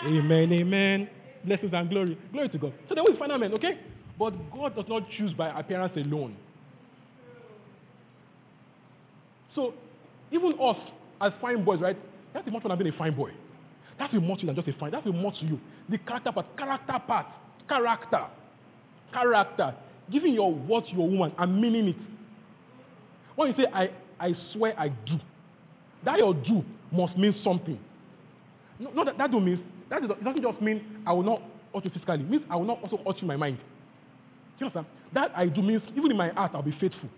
[0.04, 0.52] Amen.
[0.52, 1.08] Amen.
[1.44, 2.18] Blessings and glory.
[2.32, 2.72] Glory to God.
[2.88, 3.78] So there will be final men, okay?
[4.18, 6.36] But God does not choose by appearance alone.
[9.54, 9.74] So
[10.30, 10.76] even us
[11.20, 11.96] as fine boys, right?
[12.32, 13.32] That's much more than being a fine boy.
[13.98, 14.92] That's a more than just a fine.
[14.92, 15.60] That's a more to you.
[15.88, 17.26] The character part, character part,
[17.68, 18.26] character,
[19.12, 19.74] character.
[20.10, 21.96] Giving your to your woman and meaning it.
[23.36, 25.18] When you say I, I swear I do,
[26.04, 27.78] that your do must mean something.
[28.78, 31.42] No, no that, that don't mean that it doesn't just mean I will not
[31.74, 32.14] hurt you physically.
[32.20, 33.58] It means I will not also hurt you in my mind.
[34.58, 34.86] Do you understand?
[35.12, 37.08] That I do means even in my heart I'll be faithful.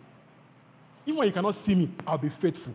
[1.06, 2.72] Even when you cannot see me, I'll be faithful.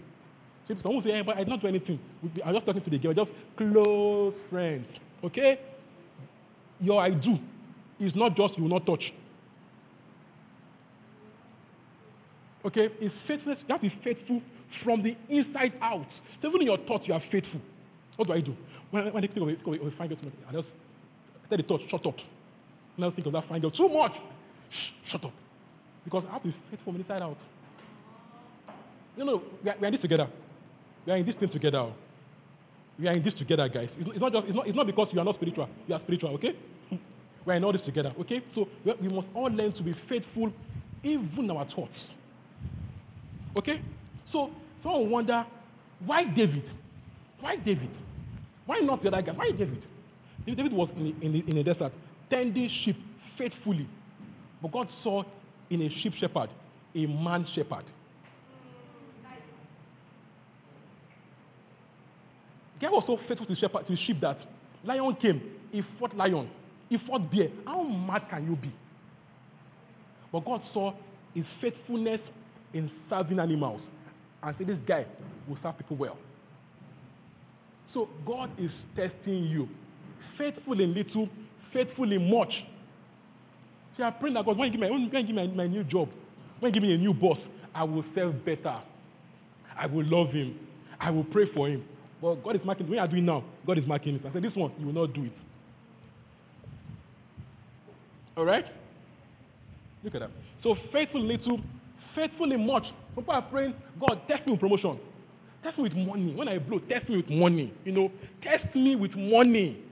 [0.68, 2.00] So if say, hey, but I did not do anything.
[2.46, 4.86] I'm just talking to the girl, just close friends.
[5.24, 5.60] Okay?
[6.82, 7.38] Your I do
[8.00, 9.14] is not just you will not touch.
[12.66, 12.90] Okay?
[13.00, 13.60] It's faithfulness.
[13.68, 14.42] You have to be faithful
[14.84, 16.06] from the inside out.
[16.42, 17.62] So even in your thoughts, you are faithful.
[18.18, 18.56] What do I do?
[18.92, 20.18] When, when I think of a, think of of oh, a fine girl,
[20.50, 20.68] I just
[21.50, 22.16] tell the thought, shut up.
[22.98, 24.14] Now think of that fine girl too much.
[24.70, 25.34] Shh, shut up.
[26.04, 27.38] Because I have to be faithful from the inside out.
[29.18, 30.28] No, no, we are, we are in this together.
[31.06, 31.80] We are in this thing together.
[31.80, 31.94] Oh.
[33.00, 33.90] We are in this together, guys.
[33.98, 35.70] It's, not just it's not, it's not because you are not spiritual.
[35.88, 36.56] You are spiritual, okay?
[37.46, 38.42] We are in all this together, okay?
[38.54, 40.52] So we, must all learn to be faithful,
[41.04, 41.98] even our thoughts.
[43.56, 43.82] Okay?
[44.32, 44.52] So
[44.84, 45.46] someone wonder
[46.06, 46.64] why David?
[47.40, 47.90] Why David?
[48.66, 49.32] Why not the other guy?
[49.32, 49.82] Why David?
[50.46, 51.92] David was in the, in the, in the desert
[52.30, 52.98] tending sheep
[53.38, 53.88] faithfully.
[54.62, 55.24] But God saw
[55.70, 56.50] in a sheep shepherd
[56.96, 57.86] a man shepherd.
[62.82, 64.38] God was so faithful to shepherd, to sheep that
[64.84, 66.50] lion came, he fought lion,
[66.90, 67.50] he fought bear.
[67.66, 68.74] How mad can you be?
[70.32, 70.94] But God saw
[71.34, 72.22] his faithfulness
[72.74, 73.82] in serving animals
[74.44, 75.06] and said, This guy
[75.48, 76.18] will serve people well.
[77.94, 79.68] So God is testing you.
[80.38, 81.30] Faithful in little,
[81.74, 82.52] faithful in much.
[83.98, 85.68] So I pray that God, when you give me, when you give me my, my
[85.68, 86.10] new job,
[86.60, 87.40] when you give me a new boss,
[87.74, 88.82] I will serve better.
[89.78, 90.60] I will love him.
[91.00, 91.84] I will pray for him.
[92.22, 94.22] But God is marking, when you are doing now, God is marking it.
[94.26, 95.32] I said, this one, you will not do it.
[98.36, 98.66] All right?
[100.04, 100.32] Look at that.
[100.64, 101.60] So faithful little,
[102.16, 102.84] faithful in much.
[103.16, 105.00] People are praying, God, test me with promotion.
[105.64, 106.34] Test me with money.
[106.34, 107.74] When I blow, test me with money.
[107.84, 108.12] You know,
[108.44, 109.84] test me with money.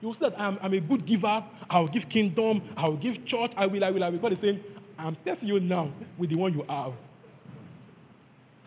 [0.00, 1.44] You will see that I'm, I'm a good giver.
[1.70, 2.62] I'll give kingdom.
[2.76, 3.52] I'll give church.
[3.56, 4.18] I will, I will, I will.
[4.18, 4.60] God is saying,
[4.98, 6.92] I'm testing you now with the one you have.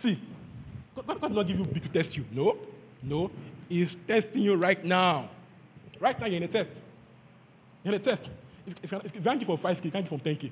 [0.03, 0.19] See,
[0.95, 2.25] God, God does not give you big to test you.
[2.31, 2.57] No,
[3.03, 3.31] no.
[3.69, 5.29] He's testing you right now.
[5.99, 6.69] Right now, you're in a test.
[7.83, 8.21] You're in a test.
[8.67, 10.51] If, if, if you can't give from 5K, you can't give from 10K.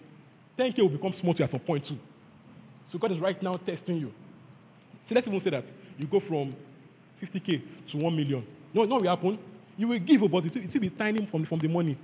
[0.58, 1.98] 10K will become small to you at some point too.
[2.92, 4.12] So God is right now testing you.
[5.10, 5.66] So let's even say that
[5.98, 6.56] you go from
[7.22, 8.46] 50K to 1 million.
[8.74, 9.40] No, no, will happen.
[9.78, 11.98] You will give, but it will, it will be tiny from, from the money.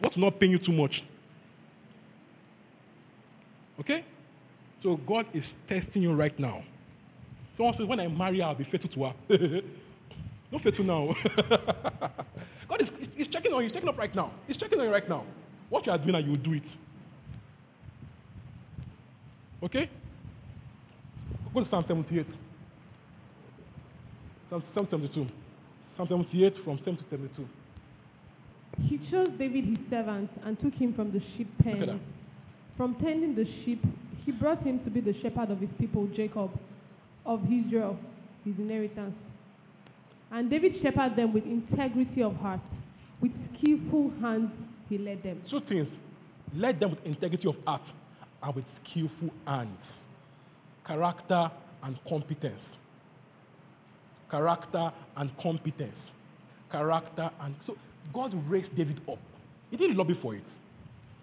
[0.00, 1.02] What's not paying you too much?
[3.80, 4.04] Okay?
[4.82, 6.64] So God is testing you right now.
[7.56, 9.14] Someone says, when I marry her, I'll be faithful to her.
[10.52, 11.14] Not faithful now.
[12.68, 13.68] God is he's checking on you.
[13.68, 14.32] He's checking up right now.
[14.46, 15.24] He's checking on you right now.
[15.70, 16.62] What you are doing, and you will do it.
[19.62, 19.90] Okay?
[21.54, 22.26] Go to Psalm 78.
[24.50, 25.26] Psalm, Psalm 72.
[25.96, 27.48] Psalm 78 from 7 to 72.
[28.88, 32.00] He chose David his servant and took him from the sheep pen.
[32.76, 33.82] From tending the sheep,
[34.24, 36.50] he brought him to be the shepherd of his people, Jacob,
[37.24, 37.98] of Israel,
[38.44, 39.14] his inheritance.
[40.30, 42.60] And David shepherded them with integrity of heart.
[43.20, 44.50] With skillful hands,
[44.88, 45.42] he led them.
[45.48, 45.88] Two things.
[46.56, 47.82] Led them with integrity of heart
[48.42, 49.78] and with skillful hands.
[50.86, 51.50] Character
[51.82, 52.60] and competence.
[54.30, 55.94] Character and competence.
[56.70, 57.76] Character and so
[58.14, 59.18] God raised David up.
[59.70, 60.42] He didn't lobby for it.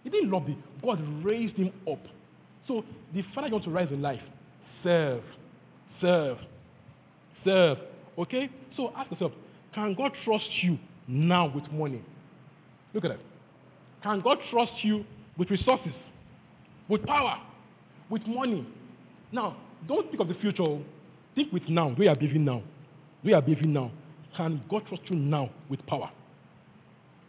[0.04, 0.58] He didn't lobby.
[0.84, 2.00] God raised him up.
[2.68, 2.84] So
[3.14, 4.22] the father you want to rise in life,
[4.84, 5.24] serve,
[6.02, 6.38] serve,
[7.44, 7.78] serve.
[8.18, 8.50] Okay?
[8.76, 9.32] So ask yourself,
[9.74, 10.78] can God trust you
[11.08, 12.02] now with money?
[12.94, 13.20] Look at that.
[14.04, 15.06] Can God trust you
[15.38, 15.94] with resources,
[16.88, 17.38] with power,
[18.10, 18.68] with money?
[19.32, 20.64] Now, don't think of the future.
[20.64, 20.82] oh.
[21.36, 21.96] Think with now.
[21.98, 22.64] We are behaving now?
[23.24, 23.92] We are behaving now?
[24.36, 26.10] Can God trust you now with power,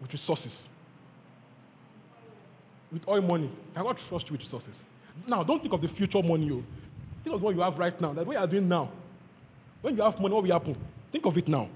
[0.00, 0.52] with resources,
[2.92, 3.50] with oil money?
[3.74, 4.72] Can God trust you with resources?
[5.28, 6.50] Now, don't think of the future money.
[6.52, 6.62] Oh.
[7.20, 7.24] Oh.
[7.24, 8.12] Think of what you have right now.
[8.14, 8.90] That what you are doing now.
[9.82, 10.76] When you have money, what will happen?
[11.12, 11.68] Think of it now.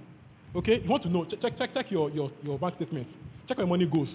[0.55, 0.81] Okay?
[0.83, 3.07] You want to know, check, check, check, your, your, your bank statement.
[3.49, 4.09] Check where your money goes.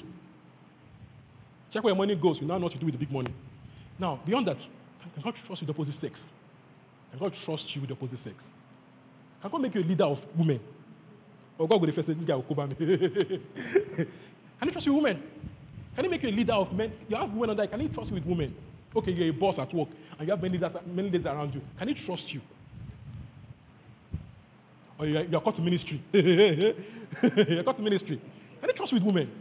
[1.74, 2.38] Check where your money goes.
[2.40, 3.34] You now know what to do with the big money.
[4.00, 4.58] Now, beyond that,
[5.14, 6.14] can God trust you with the opposite sex?
[7.12, 8.36] Can God trust you with the opposite sex?
[9.42, 10.60] Can God make you a leader of women?
[11.58, 12.76] Or God will first this guy will cover me.
[12.76, 15.24] Can he trust you with women?
[15.96, 16.94] Can he make you a leader of men?
[17.10, 17.68] You have women on you.
[17.70, 18.56] Can he trust you with women?
[18.96, 19.90] Okay, you're a boss at work
[20.20, 21.62] and you have many days, many leaders around you.
[21.78, 22.42] Can he trust you?
[25.00, 26.04] Or you are, you are to ministry.
[26.14, 28.22] you are called to ministry.
[28.60, 29.32] Can he trust with women?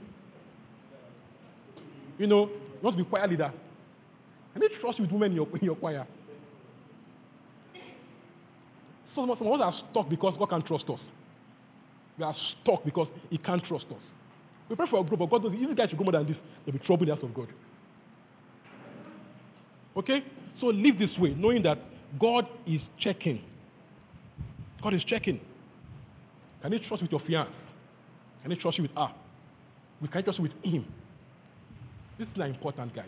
[2.17, 3.53] You know, you want to be choir leader.
[4.53, 6.07] Can he trust with women in your, in your choir?
[9.17, 11.01] So some some of us are stuck because God can't trust us.
[12.17, 14.03] We are stuck because He can't trust us.
[14.69, 16.27] We pray for a group, but God knows if you guys should go more than
[16.27, 17.49] this, there'll be trouble in the house of God.
[19.97, 20.23] Okay?
[20.61, 21.79] So live this way, knowing that
[22.19, 23.43] God is checking.
[24.83, 25.41] God is checking.
[26.63, 27.53] Can you trust with your fiance?
[28.43, 29.13] Can you trust you with her?
[30.01, 30.85] We can't trust with Him.
[32.19, 33.07] This is important, guys.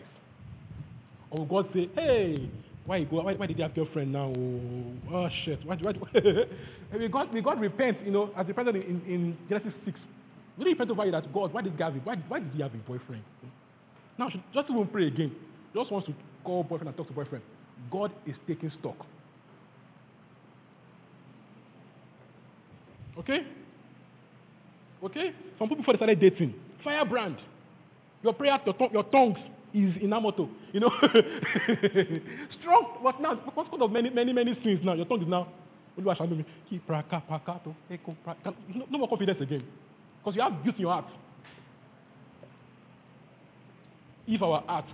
[1.29, 2.49] Or God say, hey,
[2.85, 4.33] why, you go, why, why did you have girlfriend now?
[4.35, 5.59] Oh, oh shit.
[5.65, 5.93] Why, why,
[6.97, 9.97] we, got, we got repent, you know, as the president in, in Genesis 6.
[10.57, 13.23] We repent over that God, why did, Gavin, why, why did he have a boyfriend?
[14.17, 15.33] Now, just even pray again.
[15.73, 16.13] Just wants to
[16.43, 17.43] call boyfriend and talk to boyfriend.
[17.91, 18.97] God is taking stock.
[23.17, 23.45] Okay?
[25.03, 25.33] Okay?
[25.59, 26.53] Some people before they started dating.
[26.83, 27.37] Firebrand.
[28.23, 29.37] Your prayer, your, tongue, your tongues
[29.73, 30.49] is inamoto.
[30.73, 30.91] You know?
[32.61, 32.99] Strong.
[33.03, 35.47] But now, because of many, many, many sins now, your tongue is now.
[35.97, 36.15] No,
[38.89, 39.63] no more confidence again.
[40.19, 41.05] Because you have guilt in your heart.
[44.27, 44.85] If our heart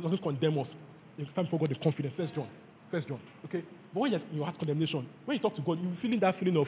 [0.00, 0.66] doesn't condemn us,
[1.22, 2.14] it's time for God the confidence.
[2.16, 2.48] First John.
[2.90, 3.20] First John.
[3.46, 3.64] Okay?
[3.94, 6.56] But when in your heart condemnation, when you talk to God, you're feeling that feeling
[6.56, 6.66] of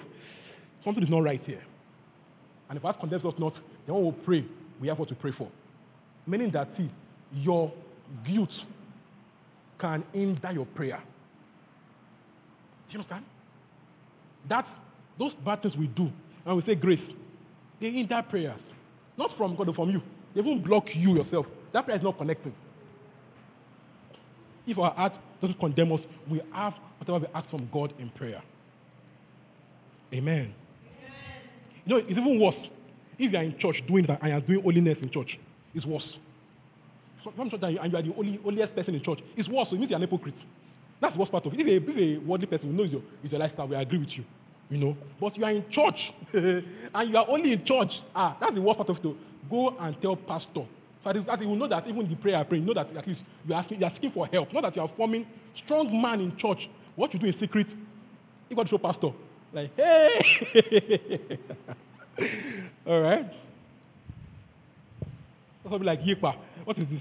[0.85, 1.63] something is not right here.
[2.69, 3.55] And if heart condemns us not,
[3.87, 4.45] then we pray,
[4.81, 5.49] we have what to pray for.
[6.27, 6.91] Meaning that see,
[7.33, 7.73] your
[8.27, 8.51] guilt
[9.81, 11.03] can hinder your prayer.
[12.89, 13.25] Do you understand?
[14.49, 14.67] That
[15.19, 16.11] those bad things we do,
[16.47, 17.01] and we say grace,
[17.81, 18.61] they hinder prayers.
[19.17, 20.01] Not from God or from you.
[20.35, 21.47] They won't block you yourself.
[21.73, 22.55] That prayer is not connecting.
[24.67, 26.01] If our heart doesn't condemn us,
[26.31, 28.43] we have whatever we ask from God in prayer.
[30.13, 30.53] Amen.
[30.53, 30.55] Amen.
[31.85, 32.55] You know, it's even worse.
[33.19, 35.39] If you are in church doing that and you are doing holiness in church,
[35.75, 36.05] it's worse.
[37.23, 39.49] So I'm sure that you, and you are the only, holiest person in church, it's
[39.49, 39.69] worse.
[39.71, 40.35] So it means you are an hypocrite.
[41.01, 41.61] That's the worst part of it.
[41.61, 44.11] If a, if a worldly person who knows your, is your lifestyle, we agree with
[44.11, 44.25] you.
[44.71, 45.99] You know, but you are in church
[46.33, 47.91] and you are only in church.
[48.15, 49.17] Ah, that's the worst part of it.
[49.51, 50.67] Go and tell pastor
[51.05, 53.07] so that you will know that even the prayer I pray, you know that at
[53.07, 54.53] least you are, asking, you are asking for help.
[54.53, 55.27] Not that you are forming
[55.65, 56.59] strong man in church.
[56.97, 57.67] What you do in secret,
[58.49, 59.11] you got to show pastor.
[59.53, 61.39] Like, hey!
[62.87, 63.31] All right?
[65.63, 67.01] Something like, Yepa, what is this?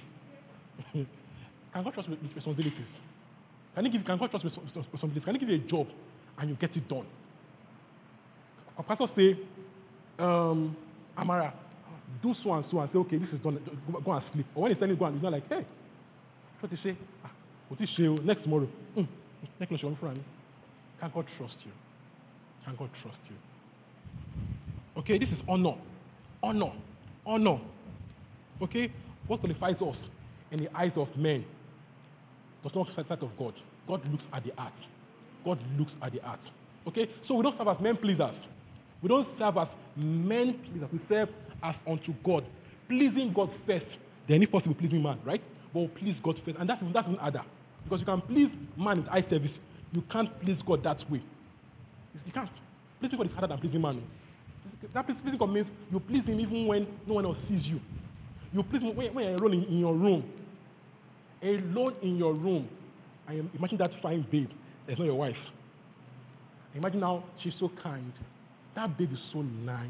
[1.73, 2.85] can God trust with responsibilities?
[3.75, 5.23] Can, he give, can God trust with responsibilities?
[5.23, 5.87] Can He give you a job
[6.39, 7.05] and you get it done?
[8.77, 9.37] A pastor say,
[10.19, 10.75] um,
[11.17, 11.53] Amara,
[12.21, 13.59] do so and so and say, okay, this is done,
[13.91, 14.45] go, go and sleep.
[14.55, 15.65] Or when he's telling you go and he's not like, hey,
[16.59, 16.97] what did you say?
[17.23, 17.31] Ah,
[17.67, 18.67] what you say next tomorrow?
[18.97, 19.07] Mm,
[19.59, 19.97] next tomorrow,
[20.99, 21.71] Can God trust you?
[22.65, 23.35] Can God trust you?
[24.97, 25.75] Okay, this is honor.
[26.41, 26.71] Honor.
[27.25, 27.59] Honor.
[28.61, 28.91] Okay?
[29.27, 29.95] What qualifies us
[30.51, 31.43] in the eyes of men
[32.63, 33.53] does not sight of God.
[33.87, 34.73] God looks at the heart.
[35.43, 36.39] God looks at the heart.
[36.87, 37.09] Okay?
[37.27, 38.35] So we don't serve as men pleasers.
[39.01, 40.89] We don't serve as men pleasers.
[40.93, 41.29] We serve
[41.63, 42.45] as unto God,
[42.87, 43.85] pleasing God first,
[44.27, 45.41] then if possible pleasing man, right?
[45.73, 47.43] But please God first, and that's that's even other,
[47.83, 49.51] because you can please man with eye service,
[49.91, 51.21] you can't please God that way.
[52.25, 52.49] You can't.
[52.99, 54.03] Pleasing God is harder than pleasing man.
[54.93, 57.79] That pleasing God means you please Him even when no one else sees you.
[58.53, 60.23] You please Him when, you're alone in, in your room,
[61.41, 62.69] alone in your room.
[63.27, 64.49] I imagine that fine babe.
[64.87, 65.35] That's not your wife.
[66.75, 68.11] Imagine how she's so kind.
[68.75, 69.89] That babe is so nice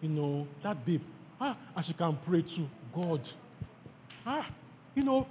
[0.00, 1.02] you know, that babe,
[1.40, 3.22] ah, and she can pray to God.
[4.26, 4.46] Ah,
[4.94, 5.26] you know,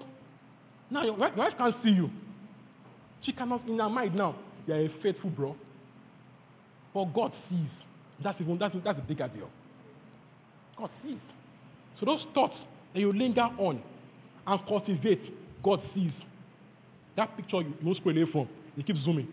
[0.89, 2.09] now your wife, your wife can't see you.
[3.23, 5.55] She cannot, in her mind now, you're a faithful bro.
[6.93, 7.69] But God sees.
[8.23, 9.49] That's even, that's, that's a bigger deal.
[10.77, 11.17] God sees.
[11.99, 12.55] So those thoughts
[12.93, 13.81] that you linger on
[14.45, 15.21] and cultivate,
[15.63, 16.11] God sees.
[17.15, 19.27] That picture you don't scroll away from, you keep zooming.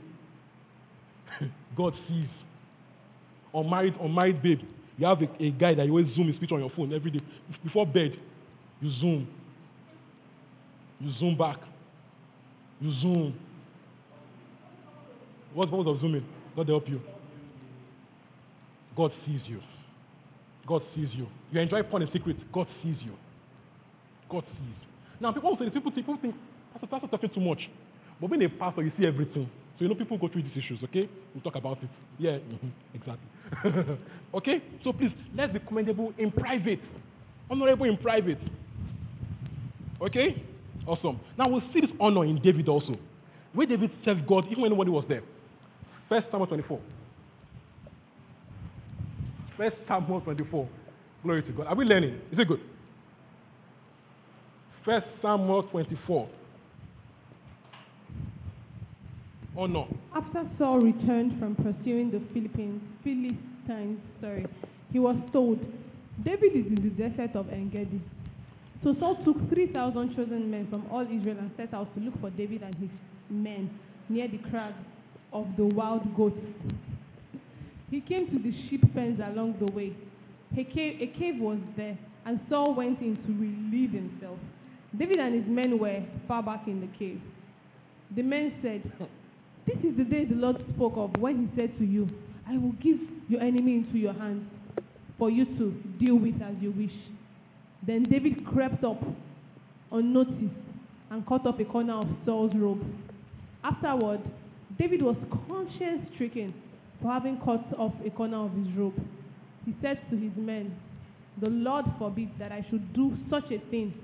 [1.77, 2.29] God sees.
[3.53, 4.61] Unmarried, unmarried babe,
[4.99, 7.11] you have a, a guy that you always zoom his picture on your phone every
[7.11, 7.21] day.
[7.63, 8.17] Before bed,
[8.81, 9.29] you zoom.
[11.01, 11.59] You zoom back.
[12.81, 13.35] You zoom.
[15.53, 16.25] What's the purpose of zooming?
[16.57, 17.01] God help you.
[18.97, 19.61] God sees you.
[20.67, 21.27] God sees you.
[21.53, 22.37] You enjoy porn in secret.
[22.53, 23.13] God sees you.
[24.31, 24.89] God sees.
[25.21, 26.35] Now people say people, people think
[26.73, 27.69] Pastor, Pastor talking too much.
[28.21, 29.49] But being a pastor, you see everything.
[29.79, 31.09] So you know people go through these issues, okay?
[31.35, 31.89] We'll talk about it.
[32.19, 33.27] Yeah, mm-hmm, exactly.
[34.35, 34.63] okay?
[34.83, 36.81] So please, let's be commendable in private.
[37.51, 38.39] Honorable in private.
[40.01, 40.43] Okay?
[40.87, 41.21] Awesome.
[41.39, 42.97] Now we'll see this honor in David also.
[43.53, 45.23] Where David served God even when nobody was there.
[46.09, 46.81] First Samuel 24.
[49.57, 50.69] First Samuel 24.
[51.23, 51.67] Glory to God.
[51.69, 52.21] Are we learning?
[52.33, 52.61] Is it good?
[54.85, 56.29] First Samuel 24.
[59.57, 59.89] Or no?
[60.15, 64.47] After Saul returned from pursuing the Philippines, Philistines, sorry,
[64.93, 65.59] he was told,
[66.25, 68.01] David is in the desert of Engedi.
[68.83, 72.31] So Saul took 3,000 chosen men from all Israel and set out to look for
[72.31, 72.91] David and his
[73.31, 73.71] men
[74.09, 74.75] near the crag
[75.33, 76.37] of the wild goats.
[77.91, 79.97] He came to the sheep pens along the way.
[80.57, 84.39] A cave, a cave was there, and Saul went in to relieve himself.
[84.97, 87.21] David and his men were far back in the cave.
[88.15, 89.09] The men said,
[89.67, 92.09] This is the day the Lord spoke of when he said to you,
[92.49, 92.99] I will give
[93.29, 94.45] your enemy into your hands
[95.19, 96.93] for you to deal with as you wish.
[97.87, 99.03] Then David crept up
[99.91, 100.55] unnoticed
[101.11, 102.85] and cut off a corner of Saul's robe.
[103.63, 104.21] Afterward,
[104.79, 106.53] David was conscience stricken
[107.01, 108.95] for having cut off a corner of his robe.
[109.65, 110.77] He said to his men,
[111.41, 113.95] The Lord forbid that I should do such a thing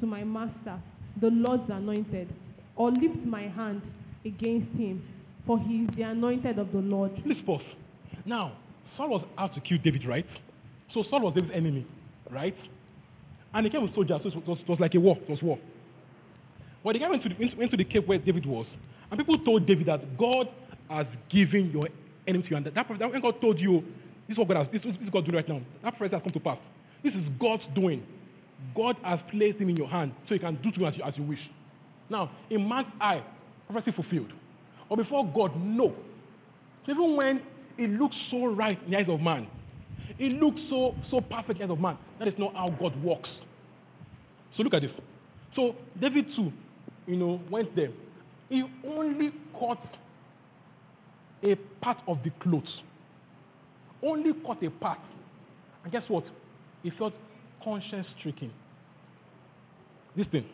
[0.00, 0.80] to my master,
[1.20, 2.28] the Lord's anointed,
[2.76, 3.82] or lift my hand
[4.24, 5.02] against him,
[5.46, 7.12] for he is the anointed of the Lord.
[7.24, 7.62] Please pause.
[8.24, 8.52] Now,
[8.96, 10.26] Saul was out to kill David, right?
[10.92, 11.86] So Saul was David's enemy,
[12.30, 12.56] right?
[13.54, 15.16] And he came with soldiers, so it was, it was like a war.
[15.20, 15.58] It was war.
[16.84, 18.66] But the guy went to, the, went to the cave where David was,
[19.10, 20.48] and people told David that God
[20.90, 21.88] has given your
[22.26, 22.56] enemy to you.
[22.56, 23.82] And that, that, that when God told you,
[24.26, 25.60] this is what God has, this, this is God doing right now.
[25.82, 26.58] That prophecy has come to pass.
[27.02, 28.06] This is God's doing.
[28.74, 31.02] God has placed him in your hand so you can do to him as you,
[31.04, 31.40] as you wish.
[32.10, 33.22] Now, in man's eye,
[33.68, 34.32] prophecy fulfilled.
[34.88, 35.94] Or before God, no.
[36.86, 37.42] So even when
[37.76, 39.46] it looks so right in the eyes of man,
[40.18, 43.00] it looks so so perfect in the eyes of man, that is not how God
[43.02, 43.28] works.
[44.56, 44.90] So look at this.
[45.54, 46.52] So David too,
[47.06, 47.90] you know, went there.
[48.48, 49.78] He only cut
[51.42, 52.80] a part of the clothes.
[54.02, 54.98] Only cut a part.
[55.84, 56.24] And guess what?
[56.82, 57.12] He felt
[57.62, 58.50] conscience stricken.
[60.16, 60.44] Listen,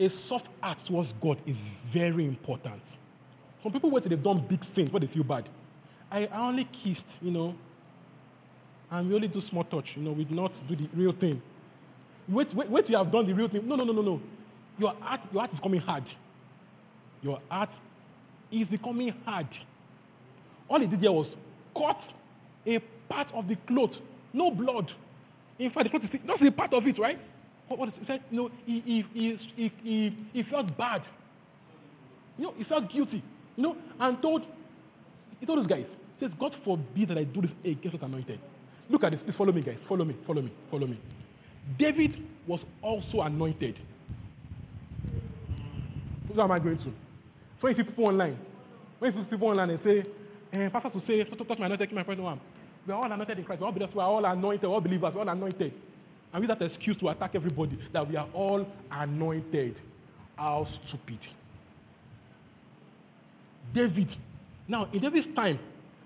[0.00, 1.56] a soft heart towards God is
[1.92, 2.82] very important.
[3.62, 5.48] Some people wait till they've done big things but they feel bad.
[6.10, 7.54] I, I only kissed, you know,
[8.90, 11.40] and we only do small touch, you know, we do not do the real thing.
[12.28, 13.66] Wait, wait, wait till you have done the real thing.
[13.68, 14.20] No, no, no, no, no.
[14.78, 16.04] Your heart, your heart is becoming hard.
[17.22, 17.70] Your heart
[18.50, 19.48] is becoming hard.
[20.68, 21.26] All he did there was
[21.76, 21.98] cut
[22.66, 22.78] a
[23.08, 23.90] part of the cloth,
[24.32, 24.90] no blood.
[25.58, 27.18] In fact, the cloth is not a part of it, right?
[27.70, 31.02] What, what is, he said, know, he, he, he, he, he, felt bad.
[32.36, 33.22] You know, he felt guilty.
[33.56, 34.42] You know, and told,
[35.38, 35.84] he told those guys,
[36.18, 38.40] he says, God forbid that I do this against what anointed.
[38.88, 39.20] Look at this.
[39.24, 39.76] Please follow me, guys.
[39.88, 40.16] Follow me.
[40.26, 40.52] Follow me.
[40.68, 40.98] Follow me.
[41.78, 42.16] David
[42.48, 43.76] was also anointed.
[46.34, 46.92] Who am I going to?
[47.60, 48.36] So you people online,
[48.98, 50.06] when you see people online they say,
[50.52, 52.40] eh, Pastor to say, touch my anointed, keep my present one.
[52.84, 53.60] We are all anointed in Christ.
[53.60, 53.94] We are all believers.
[53.94, 54.62] We are all anointed.
[54.62, 55.14] We are all believers.
[55.14, 55.72] We are all anointed.
[56.32, 59.76] And with that excuse to attack everybody that we are all anointed.
[60.36, 61.18] How stupid.
[63.74, 64.08] David.
[64.68, 65.58] Now, in David's time,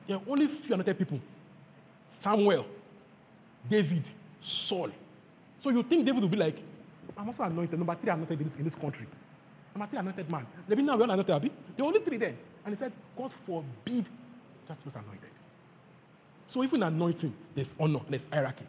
[0.09, 1.21] there are only few anointed people.
[2.23, 2.67] Samuel,
[3.71, 4.05] David,
[4.69, 4.91] Saul.
[5.63, 6.57] So you think David will be like,
[7.17, 9.07] I'm also anointed, number three anointed in this, in this country.
[9.75, 10.47] I'm a three anointed man.
[10.69, 11.53] Maybe now we're all anointed, Abi.
[11.77, 12.37] There are only three then.
[12.65, 14.07] And he said, God forbid
[14.69, 15.31] that was anointed.
[16.53, 18.65] So even anointing, there's honor, there's hierarchy.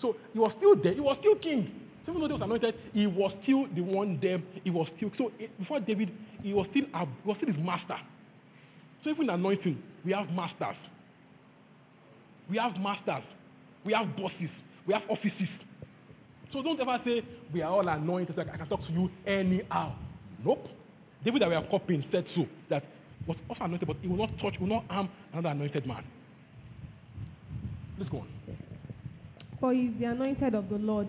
[0.00, 1.70] So he was still there, he was still king.
[2.04, 5.10] So even though he was anointed, he was still the one there, he was still
[5.18, 6.10] so eh, before David,
[6.42, 7.98] he was still he was still his master.
[9.02, 10.76] So even anointing, we have masters.
[12.50, 13.24] We have masters.
[13.84, 14.50] We have bosses.
[14.86, 15.48] We have offices.
[16.52, 17.22] So don't ever say,
[17.52, 19.94] we are all anointed, so I can talk to you anyhow.
[20.44, 20.68] Nope.
[21.24, 22.84] David that we are copying said so, that
[23.26, 26.04] was also anointed, but he will not touch, he will not harm another anointed man.
[27.98, 28.35] Let's go on.
[29.60, 31.08] For he is the anointed of the Lord.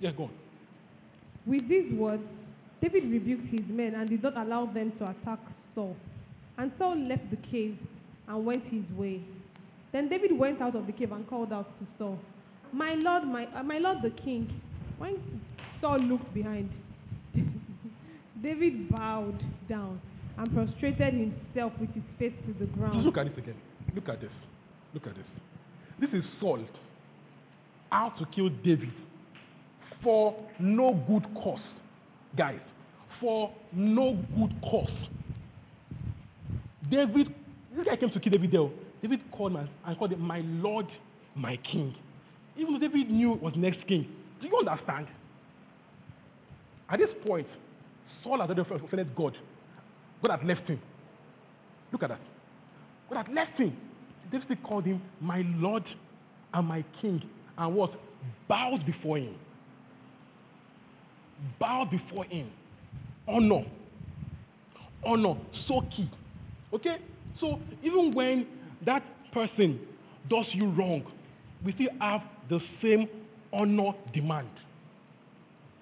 [0.00, 0.30] Yes, go on.
[1.46, 2.22] With these words,
[2.82, 5.38] David rebuked his men and did not allow them to attack
[5.74, 5.96] Saul.
[6.58, 7.78] And Saul left the cave
[8.28, 9.22] and went his way.
[9.92, 12.18] Then David went out of the cave and called out to Saul,
[12.72, 14.60] My lord, my, uh, my lord the king.
[14.98, 15.40] When
[15.80, 16.70] Saul looked behind,
[18.42, 19.38] David bowed
[19.68, 20.00] down
[20.38, 23.04] and prostrated himself with his face to the ground.
[23.04, 23.06] Just ground.
[23.06, 23.56] look at this again.
[23.94, 24.30] Look at this.
[24.92, 25.43] Look at this.
[26.00, 26.60] This is Saul
[27.92, 28.90] out to kill David
[30.02, 31.60] for no good cause.
[32.36, 32.60] Guys,
[33.20, 34.90] for no good cause.
[36.90, 37.32] David,
[37.74, 38.68] this guy came to kill David there.
[39.02, 40.86] David called him and called him my Lord,
[41.34, 41.94] my King.
[42.56, 44.06] Even though David knew was next king.
[44.40, 45.06] Do you understand?
[46.88, 47.46] At this point,
[48.22, 49.36] Saul had offended God.
[50.22, 50.80] God had left him.
[51.92, 52.20] Look at that.
[53.10, 53.76] God had left him.
[54.30, 55.84] David still called him my Lord
[56.52, 57.22] and my King.
[57.58, 57.92] And what?
[58.48, 59.34] Bowed before him.
[61.58, 62.50] Bowed before him.
[63.28, 63.64] Honor.
[65.04, 65.34] Honor.
[65.68, 66.10] So key.
[66.72, 66.98] Okay?
[67.40, 68.46] So even when
[68.84, 69.02] that
[69.32, 69.80] person
[70.30, 71.04] does you wrong,
[71.64, 73.08] we still have the same
[73.52, 74.48] honor demand.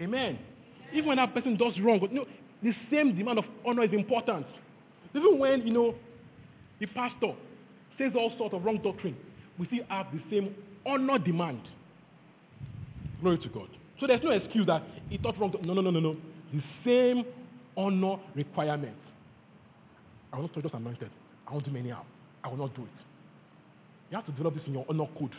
[0.01, 0.39] Amen.
[0.93, 2.27] Even when that person does wrong, you know,
[2.63, 4.47] the same demand of honor is important.
[5.15, 5.95] Even when, you know,
[6.81, 7.33] the pastor
[7.99, 9.17] says all sorts of wrong doctrine,
[9.59, 10.55] we still have the same
[10.87, 11.61] honor demand.
[13.21, 13.69] Glory to God.
[14.01, 15.55] So there's no excuse that he taught wrong.
[15.63, 16.17] No, no, no, no, no.
[16.53, 17.25] The same
[17.77, 18.97] honor requirement.
[20.33, 21.11] I will not touch those anointed.
[21.47, 22.07] I won't do many harm.
[22.43, 22.89] I will not do it.
[24.11, 25.33] You have to develop this in your honor code.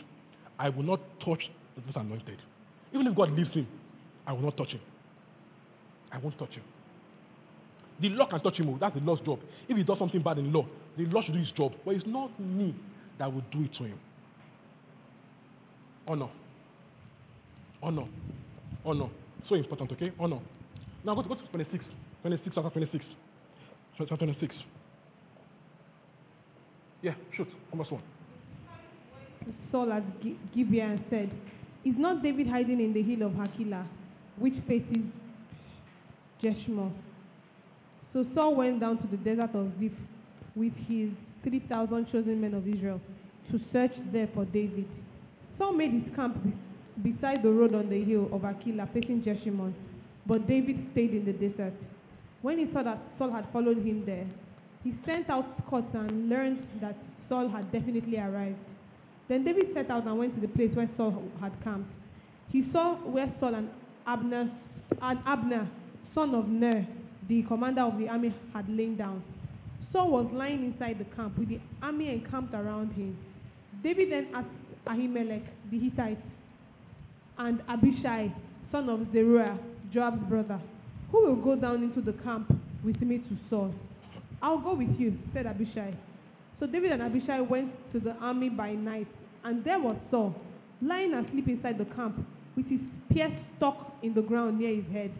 [0.58, 1.42] I will not touch
[1.76, 2.38] those anointed.
[2.92, 3.66] Even if God leaves him,
[4.26, 4.80] I will not touch him.
[6.12, 6.62] I won't touch him.
[8.00, 8.68] The law can touch him.
[8.68, 9.38] oh, That's the law's job.
[9.68, 10.66] If he does something bad in law,
[10.96, 11.72] the law should do his job.
[11.84, 12.74] But it's not me
[13.18, 13.98] that will do it to him.
[16.06, 16.28] Honor.
[17.82, 18.06] Honor.
[18.84, 19.08] Honor.
[19.48, 20.12] So important, okay?
[20.18, 20.40] Honor.
[21.04, 21.84] Now go to, go to 26.
[22.22, 23.04] 26, chapter 26.
[23.98, 24.54] Chapter 26.
[27.02, 27.48] Yeah, shoot.
[27.70, 28.02] Almost one.
[29.70, 31.30] Saul at Gi- Gibeah and said,
[31.84, 33.86] Is not David hiding in the hill of Hakilah,
[34.38, 35.04] which faces
[36.42, 36.92] Jeshimon?
[38.14, 39.90] So Saul went down to the desert of Ziph
[40.54, 41.10] with his
[41.42, 43.00] 3,000 chosen men of Israel
[43.50, 44.86] to search there for David.
[45.58, 49.74] Saul made his camp be- beside the road on the hill of Hakilah facing Jeshimon,
[50.26, 51.74] but David stayed in the desert.
[52.40, 54.26] When he saw that Saul had followed him there,
[54.84, 56.96] he sent out scouts and learned that
[57.28, 58.58] Saul had definitely arrived.
[59.28, 61.90] Then David set out and went to the place where Saul had camped.
[62.52, 63.70] He saw where Saul and
[64.06, 64.52] Abner,
[65.02, 65.68] and Abner,
[66.14, 66.86] son of Ner,
[67.28, 69.22] the commander of the army, had lain down.
[69.92, 73.16] Saul was lying inside the camp with the army encamped around him.
[73.82, 74.48] David then asked
[74.86, 76.18] Ahimelech the Hittite
[77.38, 78.34] and Abishai,
[78.72, 79.58] son of Zeruiah,
[79.92, 80.60] Joab's brother,
[81.10, 82.52] who will go down into the camp
[82.84, 83.72] with me to Saul.
[84.42, 85.94] I'll go with you, said Abishai.
[86.60, 89.08] So David and Abishai went to the army by night,
[89.44, 90.34] and there was Saul,
[90.82, 92.16] lying asleep inside the camp,
[92.56, 95.12] with his spear stuck in the ground near his head.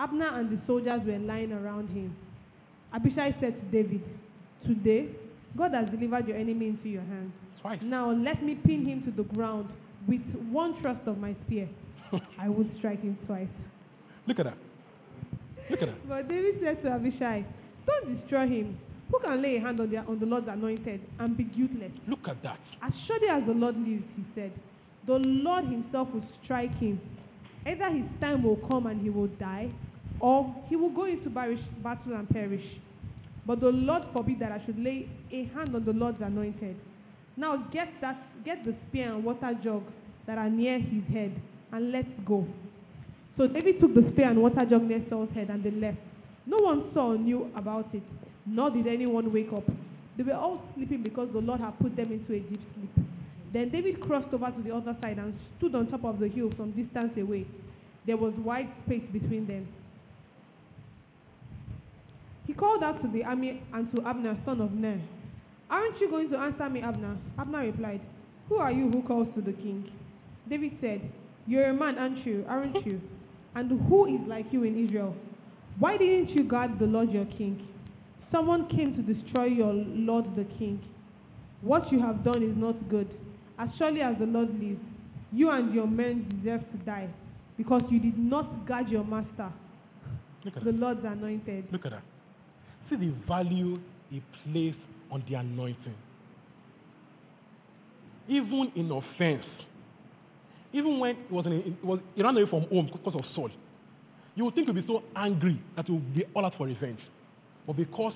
[0.00, 2.16] Abner and the soldiers were lying around him.
[2.94, 4.02] Abishai said to David,
[4.66, 5.08] Today,
[5.56, 7.32] God has delivered your enemy into your hands.
[7.60, 7.80] Twice.
[7.82, 9.68] Now let me pin him to the ground
[10.08, 11.68] with one thrust of my spear.
[12.38, 13.48] I will strike him twice.
[14.26, 14.56] Look at that.
[15.70, 16.08] Look at that.
[16.08, 17.44] But David said to Abishai,
[17.86, 18.78] Don't destroy him.
[19.10, 21.92] Who can lay a hand on the, on the Lord's anointed and be guiltless?
[22.08, 22.58] Look at that.
[22.82, 24.52] As surely as the Lord lives, he said,
[25.06, 27.00] the Lord himself will strike him.
[27.66, 29.70] Either his time will come and he will die,
[30.20, 32.64] or he will go into battle and perish.
[33.46, 36.76] But the Lord forbid that I should lay a hand on the Lord's anointed.
[37.36, 39.82] Now get that, get the spear and water jug
[40.26, 41.40] that are near his head,
[41.72, 42.46] and let's go.
[43.36, 45.98] So David took the spear and water jug near Saul's head, and they left.
[46.46, 48.02] No one saw or knew about it,
[48.44, 49.64] nor did anyone wake up.
[50.16, 53.06] They were all sleeping because the Lord had put them into a deep sleep.
[53.52, 56.52] Then David crossed over to the other side and stood on top of the hill
[56.58, 57.46] some distance away.
[58.06, 59.66] There was wide space between them.
[62.50, 65.00] He called out to the army and to Abner, son of Ner.
[65.70, 67.16] Aren't you going to answer me, Abner?
[67.38, 68.00] Abner replied,
[68.48, 69.88] Who are you who calls to the king?
[70.48, 71.12] David said,
[71.46, 72.44] You're a man, aren't you?
[72.48, 73.00] Aren't you?
[73.54, 75.14] And who is like you in Israel?
[75.78, 77.68] Why didn't you guard the Lord your king?
[78.32, 80.82] Someone came to destroy your Lord the king.
[81.60, 83.08] What you have done is not good.
[83.60, 84.80] As surely as the Lord lives,
[85.30, 87.10] you and your men deserve to die,
[87.56, 89.52] because you did not guard your master,
[90.44, 90.72] the.
[90.72, 91.68] Lord's anointed.
[91.70, 92.02] Look at that.
[92.90, 93.78] See the value
[94.10, 94.78] he placed
[95.10, 95.94] on the anointing.
[98.28, 99.44] Even in offense,
[100.72, 103.50] even when he was, in, it was he ran away from home because of Saul,
[104.34, 107.00] you would think he'd be so angry that he would be all out for revenge.
[107.66, 108.14] But because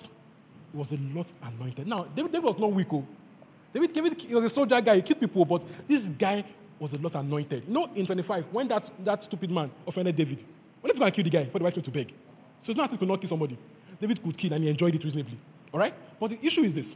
[0.73, 1.87] he was a lot anointed.
[1.87, 2.89] Now, David, David was not weak.
[2.93, 3.05] oh.
[3.73, 6.45] David, David he was a soldier guy, he killed people, but this guy
[6.79, 7.65] was a lot anointed.
[7.67, 10.39] You know, in 25, when that, that stupid man offended David,
[10.81, 12.09] when he going to kill the guy for the right to beg.
[12.65, 13.59] So it's not if he could not kill somebody.
[14.01, 15.39] David could kill and he enjoyed it reasonably.
[15.73, 15.95] All right?
[16.21, 16.87] But the issue is this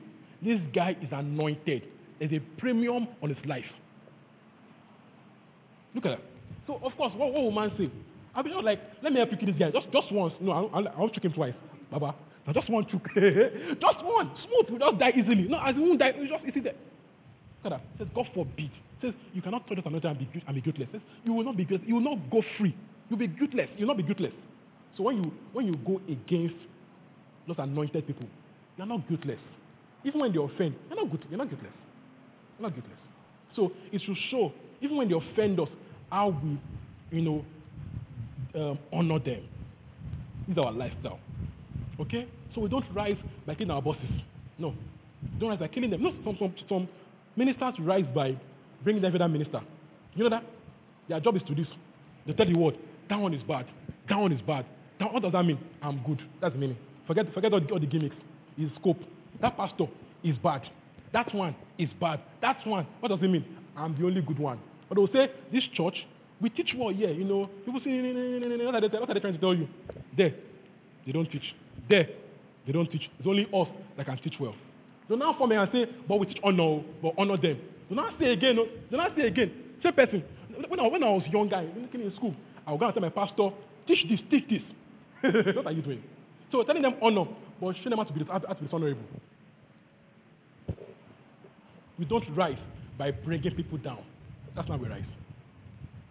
[0.43, 1.83] this guy is anointed.
[2.19, 3.65] There's a premium on his life.
[5.95, 6.21] Look at that.
[6.67, 7.91] So, of course, what, what will man say?
[8.35, 9.71] I'll be just like, let me help you kill this guy.
[9.71, 10.35] Just, just once.
[10.41, 11.55] No, I, I, I won't choke him twice.
[11.91, 12.15] Baba.
[12.47, 13.09] Now, just one choke.
[13.17, 14.31] just one.
[14.47, 14.71] Smooth.
[14.71, 15.49] Will just die easily.
[15.49, 16.75] No, as he won't die, he'll just easy there.
[17.65, 17.81] Look at that.
[17.95, 18.71] It says, God forbid.
[18.71, 20.89] It says, you cannot touch another and be, and be guiltless.
[20.93, 21.89] Says, you will not be guiltless.
[21.89, 22.77] You will not go free.
[23.09, 23.69] You'll be guiltless.
[23.77, 24.33] You'll not be guiltless.
[24.97, 26.57] So when you when you go against
[27.49, 28.27] those anointed people,
[28.77, 29.39] you're not guiltless.
[30.05, 31.25] Even when they offend, you're not good.
[31.29, 31.73] You're not guiltless.
[32.59, 32.99] You're not guiltless.
[33.57, 35.69] So it should show, even when they offend us,
[36.11, 36.61] how we,
[37.11, 37.45] you know,
[38.55, 39.43] um, honor them.
[40.51, 41.19] Is our lifestyle.
[42.01, 42.27] Okay?
[42.55, 44.09] So we don't rise by killing our bosses.
[44.59, 44.69] No.
[45.23, 46.03] We don't rise by killing them.
[46.03, 46.89] No, some, some, some
[47.37, 48.37] ministers rise by
[48.83, 49.61] bringing them that minister.
[50.15, 50.45] You know that?
[51.09, 51.67] Their job is to this.
[52.27, 52.79] They tell the word,
[53.11, 53.67] that one is bad.
[54.09, 54.65] That one is bad.
[55.01, 55.59] That, what does that mean?
[55.83, 56.21] I'm good.
[56.41, 56.79] That's the meaning.
[57.09, 58.15] Forget, forget all, the, all the gimmicks.
[58.57, 58.99] His scope.
[59.41, 59.87] That pastor,
[60.23, 60.63] is bad.
[61.13, 62.21] That one is bad.
[62.43, 63.45] That one, what does it mean?
[63.77, 64.61] I'm the only good one.
[64.89, 65.95] But they'll say, this church,
[66.41, 67.49] we teach well here, you know.
[67.65, 67.91] People say,
[68.65, 69.69] what are, they, what are they trying to tell you?
[70.17, 70.35] There,
[71.07, 71.55] they don't teach.
[71.89, 72.09] There,
[72.67, 73.09] they don't teach.
[73.19, 74.55] It's only us that can teach well.
[75.09, 77.59] Do now form and say, but we teach honor, but honor them.
[77.89, 78.67] Do not say again, no.
[78.91, 79.51] Do not say again.
[79.83, 80.23] Same person.
[80.69, 82.35] When I, when I was young guy, looking in school,
[82.67, 83.51] I would go and tell my pastor,
[83.87, 85.55] teach this, teach this.
[85.57, 86.03] what are you doing?
[86.51, 87.25] So telling them oh, honor,
[87.61, 89.03] but showing them how to be, how to be dishonorable.
[91.99, 92.59] We don't rise
[92.97, 94.05] by bringing people down.
[94.55, 95.03] That's not we rise.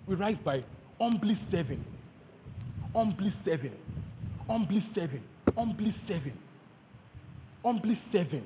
[0.07, 0.63] We rise by
[0.99, 1.83] humbly serving.
[2.93, 3.73] Humbly serving.
[4.47, 5.23] Humbly serving.
[5.55, 6.38] Humbly serving.
[7.63, 8.43] Humbly serving.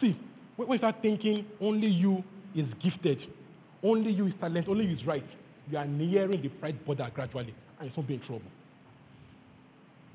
[0.00, 0.16] See,
[0.56, 2.22] when you start thinking only you
[2.54, 3.18] is gifted,
[3.82, 5.24] only you is talented, only you is right,
[5.70, 8.42] you are nearing the pride border gradually, and you'll be in trouble.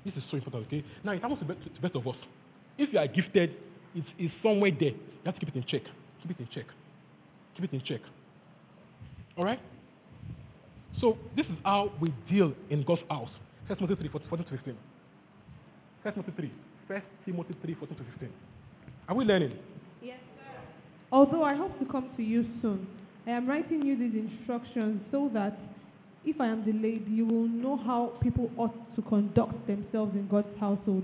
[0.06, 0.84] This is so important, okay?
[1.04, 2.16] Now, it happens to the best, of us.
[2.78, 3.56] If you are gifted,
[3.96, 4.90] it's, it's somewhere there.
[4.90, 5.84] You have to keep it in check.
[6.22, 6.66] Keep it in check.
[7.56, 8.02] Keep it in check.
[9.38, 9.60] All right?
[11.00, 13.30] So, this is how we deal in God's house.
[13.68, 14.78] 1 Timothy 3, 14 to 15.
[16.04, 16.52] 1 Timothy 3.
[16.88, 18.30] 1 Timothy 3, 14 to 15.
[19.08, 19.54] Are we learning?
[20.02, 20.60] Yes, sir.
[21.12, 22.88] Although I hope to come to you soon,
[23.26, 25.58] I am writing you these instructions so that
[26.26, 30.48] if I am delayed, you will know how people ought to conduct themselves in God's
[30.60, 31.04] household,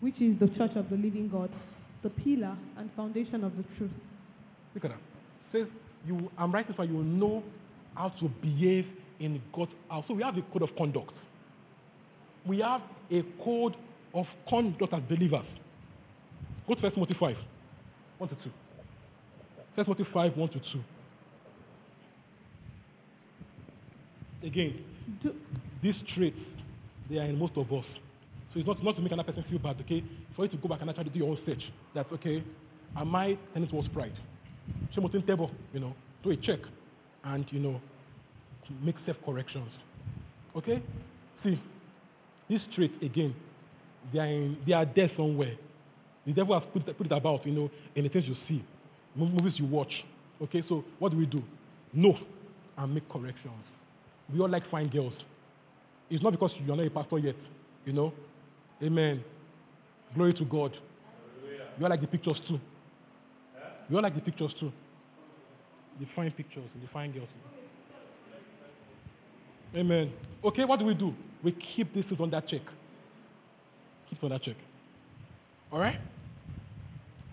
[0.00, 1.50] which is the church of the living God,
[2.02, 3.90] the pillar and foundation of the truth.
[4.74, 5.00] Look at that.
[5.52, 5.66] says,
[6.06, 7.42] you, I'm writing so you will know
[7.94, 8.86] how to behave
[9.18, 10.04] in God's house.
[10.08, 11.12] So we have a code of conduct.
[12.46, 13.76] We have a code
[14.14, 15.44] of conduct as believers.
[16.66, 17.36] Go to 1 Timothy 5,
[18.18, 18.40] 1 to 2.
[19.74, 20.62] 1 Timothy 5, 1 to 2.
[24.42, 24.84] Again,
[25.82, 26.38] these traits,
[27.10, 27.84] they are in most of us.
[28.52, 30.02] So it's not, not to make another person feel bad, okay?
[30.34, 31.62] For you to go back and actually do your own search.
[31.94, 32.42] That's okay,
[32.96, 34.12] am I tending towards pride?
[34.94, 36.60] Ṣé mo ti ń tẹ́bọ̀, you know, do a check
[37.24, 37.80] and, you know,
[38.82, 39.68] make self-corrections.
[40.56, 40.82] Okay?
[41.42, 41.58] See,
[42.48, 43.34] these traits, again,
[44.12, 45.56] they are, in, they are there somewhere.
[46.26, 48.64] The devil has put, put it about, you know, in the things you see,
[49.14, 49.92] movies you watch.
[50.42, 51.42] Okay, so what do we do?
[51.92, 52.16] Know
[52.78, 53.64] and make corrections.
[54.32, 55.12] We all like fine girls.
[56.10, 57.36] It's not because you're not a pastor yet,
[57.84, 58.12] you know.
[58.82, 59.22] Amen.
[60.14, 60.72] Glory to God.
[61.78, 62.60] You all like the pictures too.
[63.88, 64.72] You all like the pictures too.
[65.98, 67.28] The fine pictures, the fine girls.
[69.74, 70.12] Amen.
[70.44, 71.14] Okay, what do we do?
[71.44, 72.62] We keep this on that check.
[74.08, 74.56] Keep it on that check.
[75.72, 76.00] All right?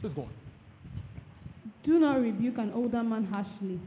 [0.03, 0.29] Let's go on.
[1.83, 3.79] do not rebuke an older man harshly,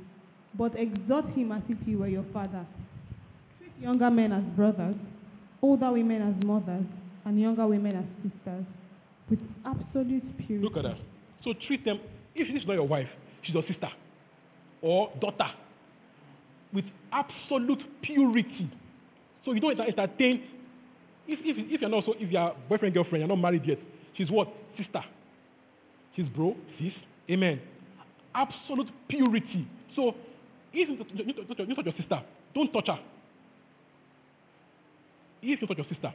[0.55, 2.67] but exhort him as if he were your father.
[3.81, 4.97] Younger men as brothers,
[5.63, 6.85] older women as mothers,
[7.25, 8.65] and younger women as sisters,
[9.29, 10.65] with absolute purity.
[10.65, 10.99] Look at that.
[11.45, 12.01] So treat them,
[12.35, 13.09] if she's not your wife,
[13.43, 13.89] she's your sister
[14.83, 15.51] or daughter,
[16.73, 18.71] with absolute purity.
[19.45, 20.43] So you don't enter- entertain,
[21.27, 23.79] if, if, if you're not so, if you're boyfriend, girlfriend, you're not married yet,
[24.17, 24.49] she's what?
[24.77, 25.03] Sister.
[26.17, 26.93] She's bro, sis.
[27.31, 27.61] Amen.
[28.35, 29.67] Absolute purity.
[29.97, 30.15] So
[30.73, 32.23] if you touch your sister,
[32.55, 32.99] don't touch her.
[35.43, 36.13] If you touch your sister,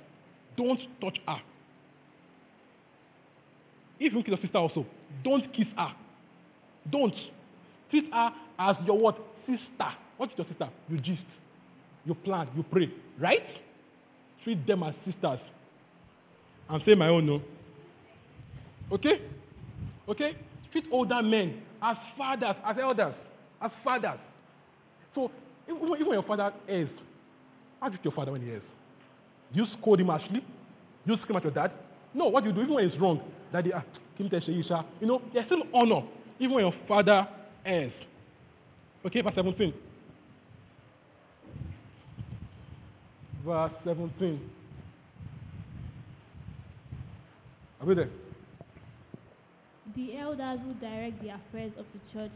[0.58, 1.42] don't touch her.
[4.00, 4.86] If you kiss your sister also,
[5.24, 5.94] don't kiss her.
[6.92, 7.16] Don't.
[7.90, 9.18] Treat her as your what?
[9.46, 9.92] Sister.
[10.18, 10.70] What is your sister?
[10.90, 11.22] You gist.
[12.06, 12.48] You plan.
[12.56, 12.92] You pray.
[13.20, 13.46] Right?
[14.44, 15.40] Treat them as sisters.
[16.70, 17.42] I'm saying my own, no.
[18.92, 19.22] Okay?
[20.08, 20.36] Okay?
[20.72, 23.14] Treat older men as fathers, as elders,
[23.62, 24.20] as fathers.
[25.14, 25.32] So,
[25.70, 26.90] even, when your father errs,
[27.82, 28.62] how treat your father when he errs?
[29.54, 30.44] Do you scold him harshly?
[31.06, 31.72] Do you scream at your dad?
[32.14, 32.62] No, what you do?
[32.62, 33.22] Even when it's wrong,
[33.52, 33.84] daddy, ah,
[34.18, 36.02] Kim Tesheisha, you know, there's still honor,
[36.40, 37.28] even when your father
[37.66, 37.92] errs.
[39.06, 39.74] Okay, verse 17.
[43.46, 44.40] Verse 17.
[47.82, 48.10] Are we there?
[49.96, 52.32] The elders who direct the affairs of the church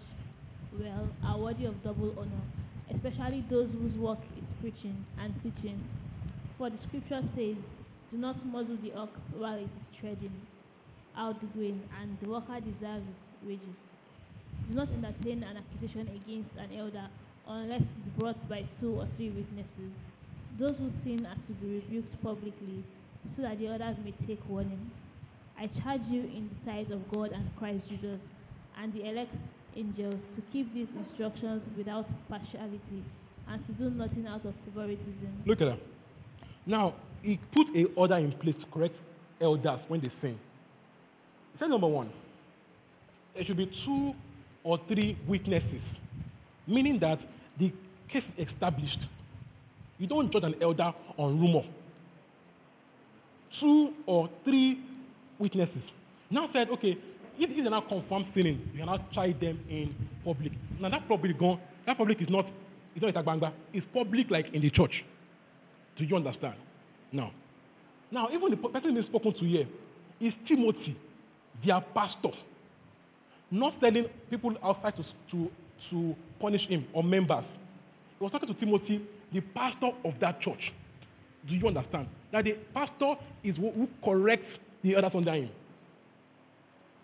[0.80, 2.43] well are worthy of double honor,
[2.93, 5.84] especially those whose work is preaching and teaching.
[6.60, 7.55] For the scripture says,
[8.12, 10.36] Do not muzzle the ox while it is treading
[11.16, 13.80] out the grain, and the worker deserves his wages.
[14.68, 17.07] Do not entertain an accusation against an elder
[17.47, 19.95] unless it is brought by two or three witnesses.
[20.60, 22.84] Those who sin are to be rebuked publicly,
[23.38, 24.91] so that the others may take warning.
[25.57, 28.20] I charge you in the sight of God and Christ Jesus
[28.78, 29.32] and the elect
[29.78, 32.99] angels to keep these instructions without partiality
[33.47, 35.43] and to do nothing out of favoritism.
[35.47, 35.99] Look at that.
[36.70, 36.93] Now,
[37.24, 38.93] he put a order in place to correct
[39.41, 40.38] elders when they sin.
[41.53, 42.11] He said, number one,
[43.34, 44.13] there should be two
[44.63, 45.82] or three witnesses,
[46.67, 47.20] meaning that
[47.59, 47.74] the
[48.13, 48.99] case is established.
[49.97, 51.63] You don't judge an elder on rumor.
[53.59, 54.80] Two or three
[55.39, 55.82] witnesses.
[56.30, 56.95] Now said, okay,
[57.39, 60.51] if these are not confirmed sinning, you cannot try them in public.
[60.80, 62.45] Now that public gone, that public is not
[62.95, 63.53] it's not Itagbangba.
[63.74, 65.03] It's public like in the church.
[66.00, 66.56] Do you understand?
[67.12, 67.32] Now,
[68.10, 69.68] now even the person being spoken to here
[70.22, 70.97] is Timothy,
[71.64, 72.32] their pastor,
[73.52, 75.52] not telling people outside to, to,
[75.89, 77.43] to punish him or members.
[78.18, 79.02] He was talking to Timothy,
[79.34, 80.72] the pastor of that church.
[81.47, 82.08] Do you understand?
[82.32, 84.47] That the pastor is who, corrects
[84.84, 85.50] the others under him.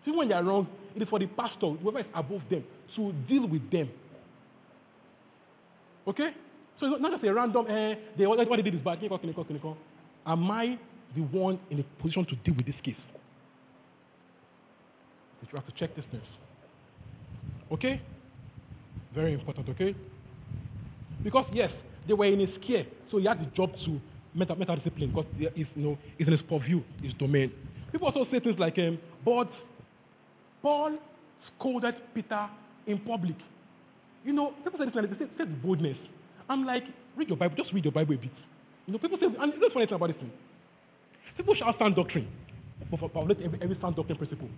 [0.06, 2.64] See, when they are wrong, it is for the pastor, whoever is above them,
[2.96, 3.89] to deal with them.
[6.08, 6.32] Okay?
[6.80, 8.99] So it's not just a random, eh, they, what they did is bad.
[8.99, 9.78] Clinical, clinical, clinical.
[10.26, 10.78] Am I
[11.15, 12.95] the one in a position to deal with this case?
[15.51, 16.23] You have to check these things.
[17.71, 18.01] Okay?
[19.13, 19.95] Very important, okay?
[21.23, 21.71] Because yes,
[22.07, 24.01] they were in a scare, so he had the job to
[24.34, 27.51] mental, mental discipline because it's, you know, it's in his purview, his domain.
[27.91, 29.49] People also say things like, um, but
[30.61, 30.97] Paul
[31.57, 32.49] scolded Peter
[32.86, 33.38] in public.
[34.26, 35.97] You know, people say this like they say, say boldness.
[36.50, 36.84] I'm like,
[37.16, 38.32] read your Bible, just read your Bible a bit.
[38.86, 40.32] You know, people say, and it's funny thing about this thing.
[41.38, 42.28] People shout sound doctrine,
[42.91, 44.50] but violate every, every sound doctrine principle.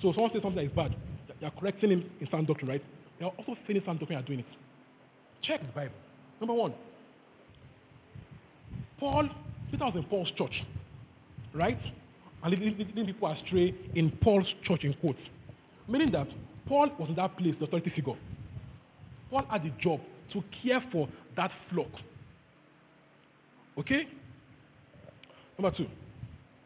[0.00, 0.94] So someone says something that is bad,
[1.40, 2.84] you're correcting him in sound doctrine, right?
[3.20, 4.46] You're also saying sound doctrine, you're doing it.
[5.42, 5.94] Check the Bible.
[6.40, 6.74] Number one,
[8.98, 9.28] Paul,
[9.70, 10.62] Peter was in Paul's church,
[11.54, 11.78] right?
[12.42, 15.18] And leading people astray in Paul's church, in quotes.
[15.88, 16.28] Meaning that
[16.66, 18.14] Paul was in that place, the authority figure.
[19.30, 20.00] Paul had the job
[20.32, 21.88] to care for that flock.
[23.78, 24.06] Okay?
[25.58, 25.86] Number two.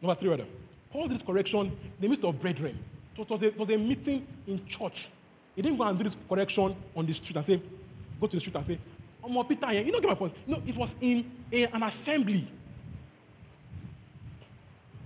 [0.01, 0.45] Number three, rather.
[0.93, 2.77] Did this correction the midst of brethren.
[3.15, 4.93] So it was, a, it was a meeting in church.
[5.55, 7.61] He didn't go and do this correction on the street and say,
[8.19, 8.79] go to the street and say,
[9.23, 10.33] Oh, my Peter, you don't get my point.
[10.47, 12.51] No, it was in a, an assembly.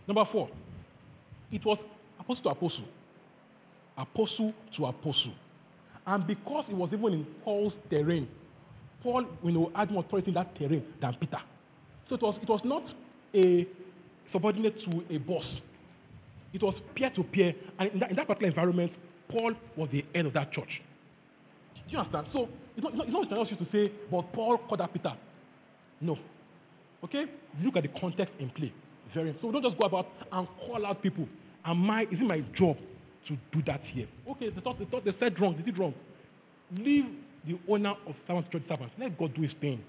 [0.07, 0.49] Number four,
[1.51, 1.77] it was
[2.19, 2.85] apostle to apostle,
[3.97, 5.33] apostle to apostle.
[6.05, 8.27] And because it was even in Paul's terrain,
[9.03, 11.39] Paul you know, had more authority in that terrain than Peter.
[12.09, 12.83] So it was, it was not
[13.35, 13.67] a
[14.31, 15.45] subordinate to a boss.
[16.53, 17.53] It was peer to peer.
[17.79, 18.91] And in that, in that particular environment,
[19.29, 20.81] Paul was the head of that church.
[21.75, 22.27] Do you understand?
[22.33, 25.13] So it's not, it's not, it's not to say, but Paul called out Peter.
[26.01, 26.17] No.
[27.03, 27.25] Okay?
[27.63, 28.73] Look at the context in play.
[29.13, 29.35] Very.
[29.41, 31.27] So don't just go about and call out people.
[31.65, 32.03] Am I?
[32.03, 32.77] Is it my job
[33.27, 34.07] to do that here?
[34.29, 35.55] Okay, they thought they thought they said wrong.
[35.57, 35.93] They did wrong.
[36.75, 37.05] Leave
[37.47, 38.93] the owner of servants church servants.
[38.99, 39.81] Let God do his thing.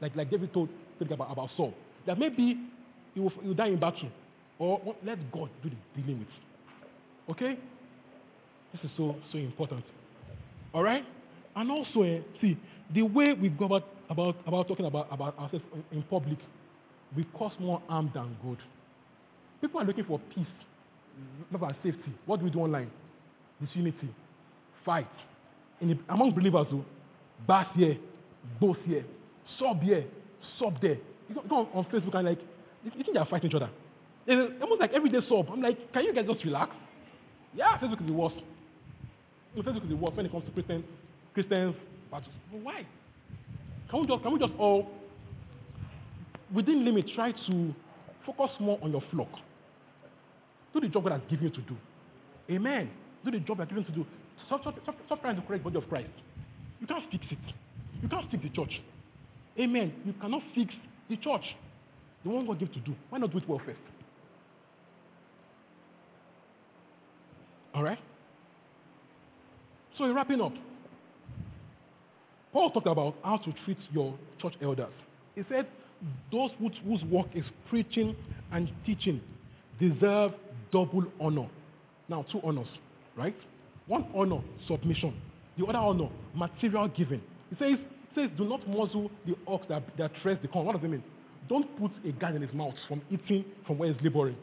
[0.00, 1.74] Like like David told David about, about Saul.
[2.06, 2.58] That maybe
[3.14, 4.10] he will, he will die in battle.
[4.58, 7.36] Or let God do the dealing with.
[7.36, 7.58] Okay?
[8.72, 9.84] This is so so important.
[10.74, 11.04] All right?
[11.56, 12.56] And also, uh, see,
[12.94, 16.38] the way we go about, about, about talking about, about ourselves in, in public,
[17.16, 18.58] we cause more harm than good.
[19.60, 20.46] People are looking for peace,
[21.50, 22.12] love and safety.
[22.26, 22.90] What do we do online?
[23.60, 24.08] Disunity,
[24.84, 25.08] fight.
[25.80, 26.84] In the, among believers, though,
[27.46, 27.96] bass here,
[28.60, 29.04] both here,
[29.58, 30.04] sub here,
[30.58, 30.98] sub there.
[31.28, 32.40] You go, on, on, Facebook and like,
[32.84, 33.70] you, think they are fighting each other.
[34.26, 35.48] It's almost like everyday sub.
[35.50, 36.74] I'm like, can you guys just relax?
[37.54, 38.36] Yeah, Facebook is the worst.
[39.56, 40.84] Facebook is the worst when it comes to Christian,
[41.34, 41.74] Christians.
[42.10, 42.22] But
[42.62, 42.86] why?
[43.90, 44.90] Can we just, can we just all
[46.54, 47.74] within limit, try to
[48.24, 49.28] focus more on your flock.
[50.72, 51.76] Do the job God has given you to do.
[52.50, 52.90] Amen.
[53.24, 54.06] Do the job you are given to do.
[54.46, 56.08] Stop, stop, stop, stop trying to correct body of Christ.
[56.80, 57.38] You can't fix it.
[58.02, 58.80] You can't fix the church.
[59.58, 59.92] Amen.
[60.04, 60.72] You cannot fix
[61.08, 61.44] the church.
[62.24, 62.94] The one God gave to do.
[63.10, 63.78] Why not do it well first?
[67.74, 67.98] All right?
[69.96, 70.52] So, in wrapping up,
[72.52, 74.92] Paul talked about how to treat your church elders.
[75.34, 75.66] He said,
[76.30, 78.14] those whose work is preaching
[78.52, 79.20] and teaching
[79.80, 80.32] deserve
[80.72, 81.48] double honor.
[82.08, 82.68] Now, two honors,
[83.16, 83.36] right?
[83.86, 85.14] One honor, submission.
[85.58, 87.20] The other honor, material giving.
[87.50, 87.78] He says,
[88.14, 90.66] says do not muzzle the ox that, that treads the corn.
[90.66, 91.02] What does it mean?
[91.48, 94.36] Don't put a gun in his mouth from eating from where he's laboring.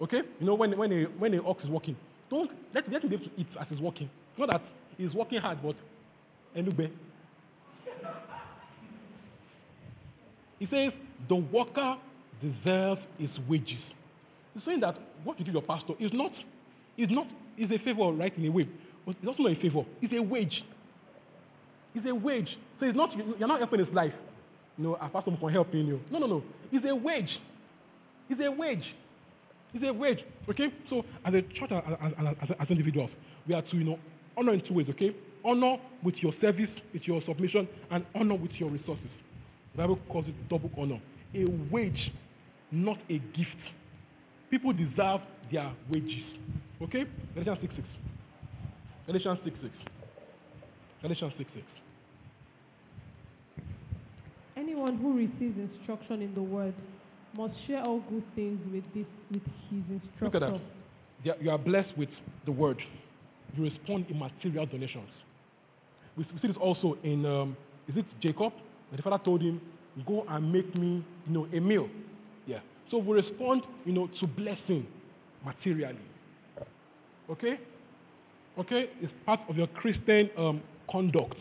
[0.00, 0.22] Okay?
[0.40, 1.96] You know, when, when, a, when an ox is walking,
[2.30, 4.08] don't let, let him be able to eat as he's walking.
[4.38, 4.62] Not that
[4.96, 5.76] he's working hard, but
[6.54, 6.90] anyway,
[10.58, 10.92] He says,
[11.28, 11.96] the worker
[12.40, 13.78] deserves his wages.
[14.54, 16.32] He's saying that what you give your pastor is not,
[16.96, 17.26] is not,
[17.58, 18.68] is a favor, right, in a way.
[19.06, 19.84] But it's also not a favor.
[20.02, 20.62] It's a wage.
[21.94, 22.48] It's a wage.
[22.80, 24.12] So it's not, you're not helping his life.
[24.76, 26.00] You know, a ah, pastor can help you.
[26.10, 26.42] No, no, no.
[26.70, 27.30] It's a wage.
[28.28, 28.84] It's a wage.
[29.72, 30.18] It's a wage.
[30.50, 30.72] Okay?
[30.90, 31.82] So as a church as,
[32.42, 33.10] as, as, individuals,
[33.46, 33.98] we are to, you know,
[34.36, 35.14] honor in two ways, okay?
[35.44, 39.08] Honor with your service, with your submission, and honor with your resources.
[39.72, 41.00] The Bible calls it double honor.
[41.34, 42.12] A wage,
[42.72, 43.56] not a gift.
[44.50, 45.20] People deserve
[45.52, 46.24] their wages.
[46.82, 47.04] Okay?
[47.34, 47.88] Galatians 6 6.
[49.06, 49.72] Galatians 6 6.
[51.02, 51.66] Galatians 6 6.
[54.56, 56.74] Anyone who receives instruction in the word
[57.34, 60.52] must share all good things with this with his Look at that.
[60.52, 60.60] instructor.
[61.30, 62.08] Are- You are blessed with
[62.44, 62.78] the word.
[63.56, 65.08] You respond in material donations.
[66.16, 67.56] We see this also in, um,
[67.88, 68.52] is it Jacob?
[68.90, 69.60] When the father told him,
[70.06, 71.88] go and make me, you know, a meal.
[72.46, 72.60] Yeah.
[72.90, 74.86] So we respond, you know, to blessing
[75.44, 75.98] materially.
[77.28, 77.58] Okay?
[78.58, 78.90] Okay?
[79.00, 81.36] It's part of your Christian um, conduct.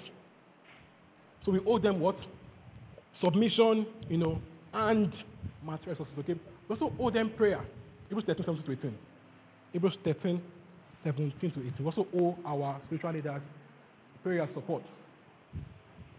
[1.45, 2.18] So we owe them what?
[3.24, 4.39] Submission, you know,
[4.74, 5.13] and
[5.63, 6.13] material resources.
[6.20, 6.36] Okay?
[6.68, 7.61] We also owe them prayer.
[8.09, 8.97] Hebrews 13, 17 to 18.
[9.74, 10.41] Hebrews 13,
[11.03, 11.74] 17 to 18.
[11.80, 13.41] We also owe our spiritual leaders
[14.24, 14.84] prayer support.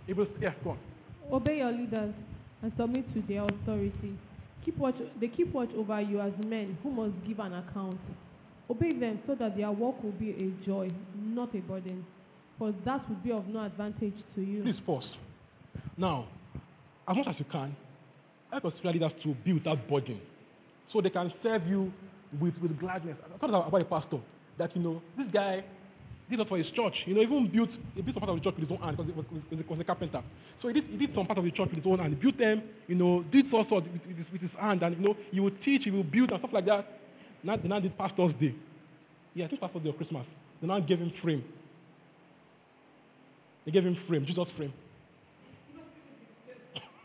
[0.07, 0.79] Hebrews, yeah, go on.
[1.33, 2.15] Obey your leaders
[2.63, 4.17] and submit to their authority.
[4.65, 7.99] Keep watch, they keep watch over you as men who must give an account.
[8.69, 12.05] Obey them so that their work will be a joy, not a burden,
[12.59, 14.63] for that would be of no advantage to you.
[14.63, 15.05] Please pause.
[15.97, 16.27] Now,
[17.09, 17.77] as much as you can,
[18.51, 20.21] help your spiritual leaders to be without burden
[20.93, 21.93] so they can serve you
[22.41, 23.17] with, with gladness.
[23.35, 24.19] I thought about a pastor
[24.59, 25.65] that, you know, this guy
[26.29, 26.95] did that for his church.
[27.07, 28.97] You know, even built, a bit some part of the church with his own hand
[28.97, 30.23] because he was, was a carpenter.
[30.61, 32.15] So he did, he did some part of the church with his own hand.
[32.15, 34.83] He built them, you know, did all sorts with, with, with his hand.
[34.83, 36.87] And, you know, he would teach, he would build and stuff like that.
[37.47, 38.57] Now, they now did Pastor's Day.
[39.33, 40.27] Yeah, I think Pastor's Day of Christmas.
[40.61, 41.45] They now gave him frame.
[43.65, 44.73] They gave him frame, Jesus frame.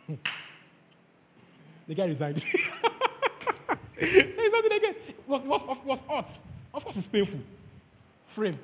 [1.88, 2.42] the guy resigned.
[4.00, 4.96] There's nothing again.
[5.10, 6.28] It was, was, was hot.
[6.74, 7.40] Of course, it's painful.
[8.36, 8.58] Frame.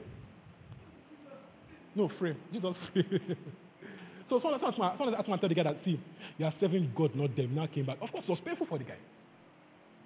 [1.96, 2.38] No, frame.
[2.52, 3.38] Jesus frame.
[4.32, 6.00] so someone my, someone asked my tell the guy that, see,
[6.40, 7.54] you are serving God, not them.
[7.54, 8.00] Now came back.
[8.02, 8.98] Of course, it was painful for the guy.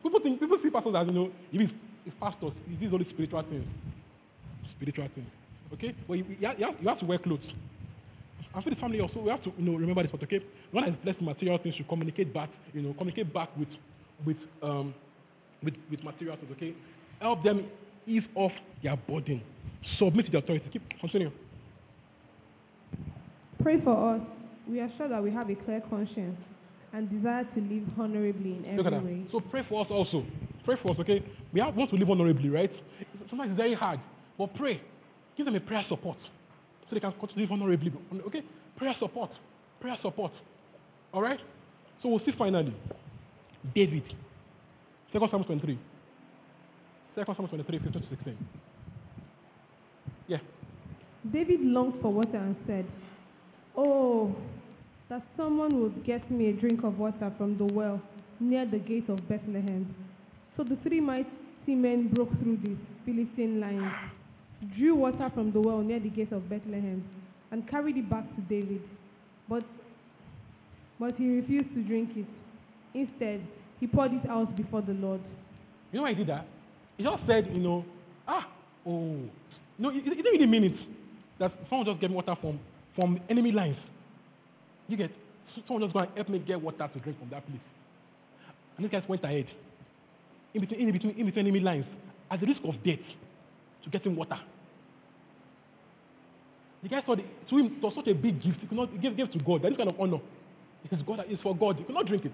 [0.04, 1.74] People think, people see pastors as, you know, if it's,
[2.06, 3.66] it's pastors, it is only spiritual things.
[4.76, 5.28] Spiritual things.
[5.74, 5.96] Okay?
[6.08, 7.40] But you, you, have, you have- to wear clothes.
[8.54, 10.42] And for the family also, we have to you know, remember this, but okay,
[10.72, 13.70] one is blessed material things should communicate back, you know, communicate back with,
[14.26, 14.94] with, um,
[15.64, 16.74] with, with material things, okay?
[17.22, 17.68] Help them
[18.06, 18.52] ease off
[18.84, 19.42] their burden.
[19.98, 20.66] Submit to the authority.
[20.74, 21.32] Keep, continuing.
[23.62, 24.22] Pray for us.
[24.68, 26.38] We are sure that we have a clear conscience
[26.94, 29.24] and desire to live honorably in Look at every that.
[29.24, 29.26] way.
[29.32, 30.26] So pray for us also.
[30.66, 31.24] Pray for us, okay?
[31.54, 32.72] We have, want to live honorably, right?
[33.30, 34.00] Sometimes it's very hard,
[34.38, 34.82] but pray.
[35.38, 37.94] Give them a prayer support so they can continue to live honorably.
[38.28, 38.44] Okay?
[38.78, 39.32] Prayer support.
[39.80, 40.32] Prayer support.
[41.14, 41.40] All right?
[42.04, 42.76] So we'll see finally.
[43.74, 44.04] David.
[45.14, 45.80] 2 Samuel 23.
[47.16, 48.38] 2 Samuel 23, 15 to 16.
[50.28, 50.38] Yeah.
[51.32, 52.86] David longed for water and said,
[53.76, 54.36] Oh,
[55.12, 58.02] that someone would get me a drink of water from the well
[58.40, 59.94] near the gate of Bethlehem.
[60.56, 61.28] So the three mighty
[61.68, 63.92] men broke through the Philistine lines,
[64.78, 67.04] drew water from the well near the gate of Bethlehem,
[67.52, 68.82] and carried it back to David.
[69.50, 69.66] But,
[70.98, 72.26] but he refused to drink it.
[72.94, 73.46] Instead,
[73.82, 75.20] he poured it out before the Lord.
[75.92, 76.48] You know why he did that?
[76.96, 77.84] He just said, you know,
[78.30, 78.48] ah,
[78.88, 79.20] oh.
[79.78, 80.78] No, he, didn't really mean it.
[81.38, 82.62] That someone just gave me water from,
[82.96, 83.76] from enemy lines.
[84.92, 85.12] You get,
[85.68, 87.62] someone just go and help me get water to drink from that place.
[88.76, 89.48] And these guys went ahead.
[90.54, 91.86] In between, in between, in between enemy lines,
[92.30, 93.00] at the risk of death,
[93.86, 94.38] to get him water.
[96.84, 98.60] The guy saw the, to him, it was such a big gift.
[98.60, 99.62] He could not he gave, to God.
[99.62, 100.20] That is kind of honor.
[100.84, 101.78] It is God that is for God.
[101.78, 102.34] He could not drink it.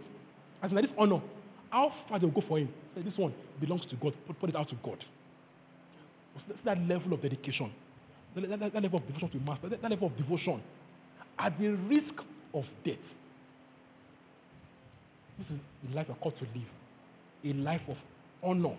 [0.63, 1.21] As in, like this honor.
[1.69, 2.69] How far they will go for him?
[2.95, 4.13] Say, this one belongs to God.
[4.25, 4.97] Put, put it out to God.
[6.49, 7.71] It's that level of dedication.
[8.33, 9.69] That, that- that level of devotion to master.
[9.69, 10.59] That, that level of devotion.
[11.37, 12.13] At the risk
[12.53, 12.95] of death.
[15.37, 15.59] This is
[15.89, 16.67] the life we're called to live.
[17.45, 17.97] A life of
[18.43, 18.75] honor,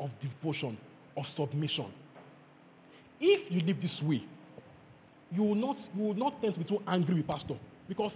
[0.00, 0.78] of devotion,
[1.16, 1.86] of submission.
[3.20, 4.22] If you live this way,
[5.30, 7.56] you will not, you will not tend to be too angry with pastor
[7.88, 8.12] because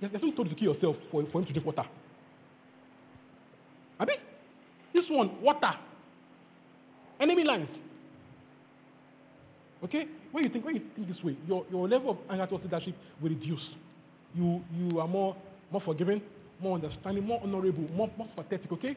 [0.00, 1.88] there's nothing told to kill yourself for, for him to drink water.
[3.98, 4.16] I mean,
[4.92, 5.72] this one, water.
[7.20, 7.68] Enemy lines.
[9.84, 10.06] Okay?
[10.32, 12.94] When you think when you think this way, your, your level of anger towards leadership
[13.20, 13.60] will reduce.
[14.34, 15.36] You you are more
[15.70, 16.20] more forgiving,
[16.60, 18.96] more understanding, more honorable, more, more pathetic, okay?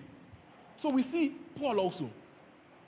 [0.82, 2.10] So we see Paul also,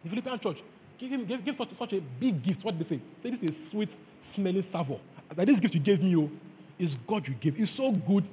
[0.04, 0.58] the Philippian church,
[1.00, 1.28] give him
[1.58, 2.64] such, such a big gift.
[2.64, 3.02] What did they say?
[3.24, 3.90] Say this is sweet
[4.36, 5.00] smelling savour.
[5.36, 6.30] That this gift you gave me, oh,
[6.78, 7.60] is God you gave.
[7.60, 8.28] It's so good.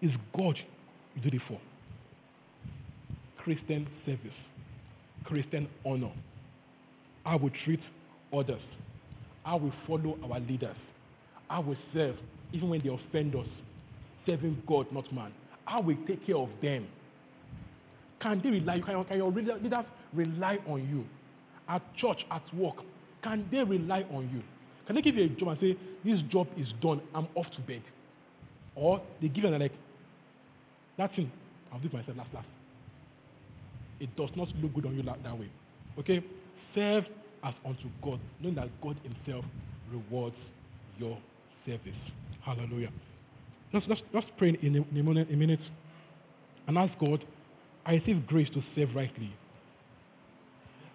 [0.00, 0.56] It's God
[1.14, 1.58] you did it for.
[3.38, 4.32] Christian service.
[5.24, 6.12] Christian honor.
[7.24, 7.80] I will treat
[8.32, 8.60] others.
[9.44, 10.76] I will follow our leaders.
[11.48, 12.16] I will serve,
[12.54, 13.46] even when they offend us.
[14.24, 15.32] Serving God, not man.
[15.66, 16.86] How we take care of them.
[18.22, 18.80] Can they rely?
[18.80, 21.04] Can, can your leaders rely on you?
[21.68, 22.76] At church, at work,
[23.22, 24.42] can they rely on you?
[24.86, 27.60] Can they give you a job and say, this job is done, I'm off to
[27.62, 27.82] bed?
[28.74, 29.72] Or they give you an like,
[30.98, 31.30] that thing,
[31.72, 32.46] I'll do it myself last, last.
[34.00, 35.48] It does not look good on you that way.
[35.98, 36.22] Okay?
[36.74, 37.04] Serve
[37.42, 39.44] as unto God, knowing that God Himself
[39.90, 40.36] rewards
[40.98, 41.18] your
[41.66, 41.94] service.
[42.44, 42.90] Hallelujah.
[43.72, 45.60] Let's, let's, let's pray in a, in, a minute,
[46.66, 47.24] and ask God,
[47.86, 49.34] I receive grace to serve rightly.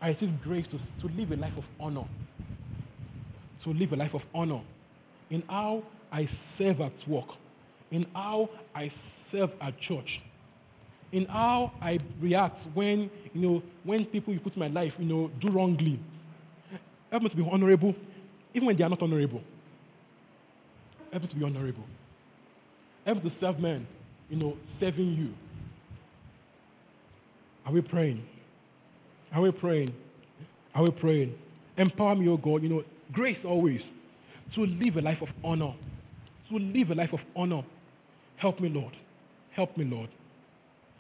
[0.02, 2.06] I receive grace to, to live a life of honor.
[3.64, 4.62] To live a life of honor.
[5.30, 7.28] In how I serve at work.
[7.92, 8.92] In how I
[9.32, 10.22] serve at church.
[11.12, 15.06] In how I react when, you know, when people you put in my life, you
[15.06, 16.00] know, do wrongly.
[17.10, 17.96] Help me to be honorable,
[18.54, 19.42] even when they are not honorable.
[21.14, 21.84] Me to be honorable.
[23.06, 23.88] Help to serve men,
[24.30, 25.34] you know, serving you.
[27.66, 28.24] Are we praying?
[29.34, 29.94] Are we praying?
[30.76, 31.34] Are we praying?
[31.78, 33.82] Empower me, O God, you know, grace always
[34.56, 35.74] to live a life of honor.
[36.50, 37.64] To live a life of honor.
[38.38, 38.94] Help me, Lord.
[39.56, 40.10] Help me, Lord.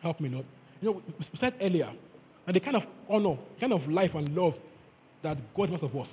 [0.01, 0.45] Help me, Lord.
[0.81, 1.91] You know, we said earlier,
[2.47, 4.53] and the kind of honor, kind of life and love
[5.23, 6.07] that God wants of us,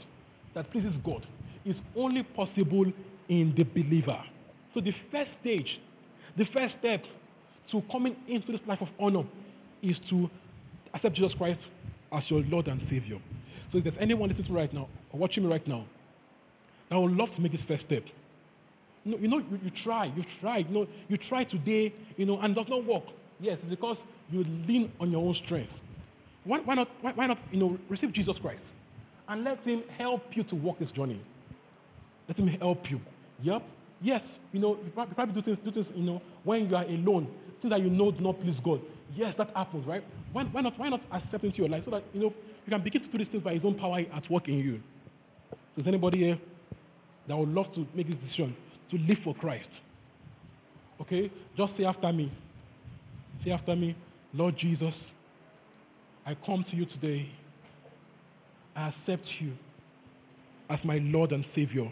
[0.55, 1.25] that pleases God,
[1.65, 2.87] is only possible
[3.29, 4.19] in the believer.
[4.75, 5.81] So the first stage,
[6.37, 7.03] the first step
[7.73, 9.25] to coming into this life of honor
[9.83, 10.31] is to
[10.95, 11.61] accept Jesus Christ
[12.13, 13.19] as your Lord and Savior.
[13.73, 15.87] So if there's anyone listening to right now or watching me right now,
[16.91, 18.05] I would love to make this first step.
[19.05, 22.27] You know, you, know, you, you try, you try, you know, you try today, you
[22.27, 23.05] know, and it does not work.
[23.41, 23.97] Yes, because
[24.31, 25.73] you lean on your own strength.
[26.45, 28.63] Why, why not, why, why not, you know, receive Jesus Christ
[29.29, 31.21] and let Him help you to walk this journey.
[32.29, 33.01] Let Him help you.
[33.43, 33.63] Yep.
[34.01, 34.23] Yes.
[34.53, 37.29] You know, you probably do things, do things, you know, when you are alone,
[37.61, 38.81] things that you know do not please God.
[39.15, 40.05] Yes, that happens, right?
[40.33, 42.35] Why, why not, why not accept into your life so that, you know,
[42.67, 44.81] you can begin to do these things by His own power at work in you.
[45.75, 46.39] So is anybody here
[47.29, 48.57] that would love to make this decision
[48.91, 49.69] to live for Christ?
[51.01, 51.31] Okay?
[51.57, 52.33] Just say after me.
[53.45, 53.97] Say after me,
[54.33, 54.95] Lord Jesus,
[56.25, 57.29] I come to you today.
[58.75, 59.53] I accept you
[60.69, 61.91] as my Lord and Savior.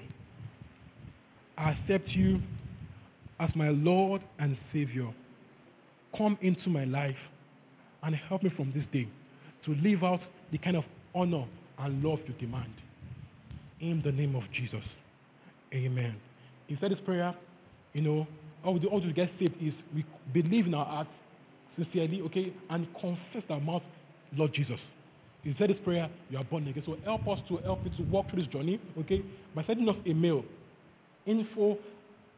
[1.57, 2.41] I accept you
[3.41, 5.13] as my Lord and Savior.
[6.17, 7.17] Come into my life
[8.03, 9.09] and help me from this day
[9.65, 10.21] to live out
[10.53, 11.45] the kind of honor
[11.79, 12.73] and love you demand.
[13.81, 14.85] In the name of Jesus.
[15.73, 16.17] Amen.
[16.69, 17.35] If said this prayer,
[17.93, 18.27] you know,
[18.65, 21.11] all we do all to get saved is we believe in our hearts
[21.77, 23.83] sincerely, okay, and confess our mouth,
[24.37, 24.79] Lord Jesus.
[25.43, 26.83] You said this prayer, you are born again.
[26.87, 29.23] So help us to help you to walk through this journey, okay,
[29.55, 30.45] by sending us a mail,
[31.27, 31.77] info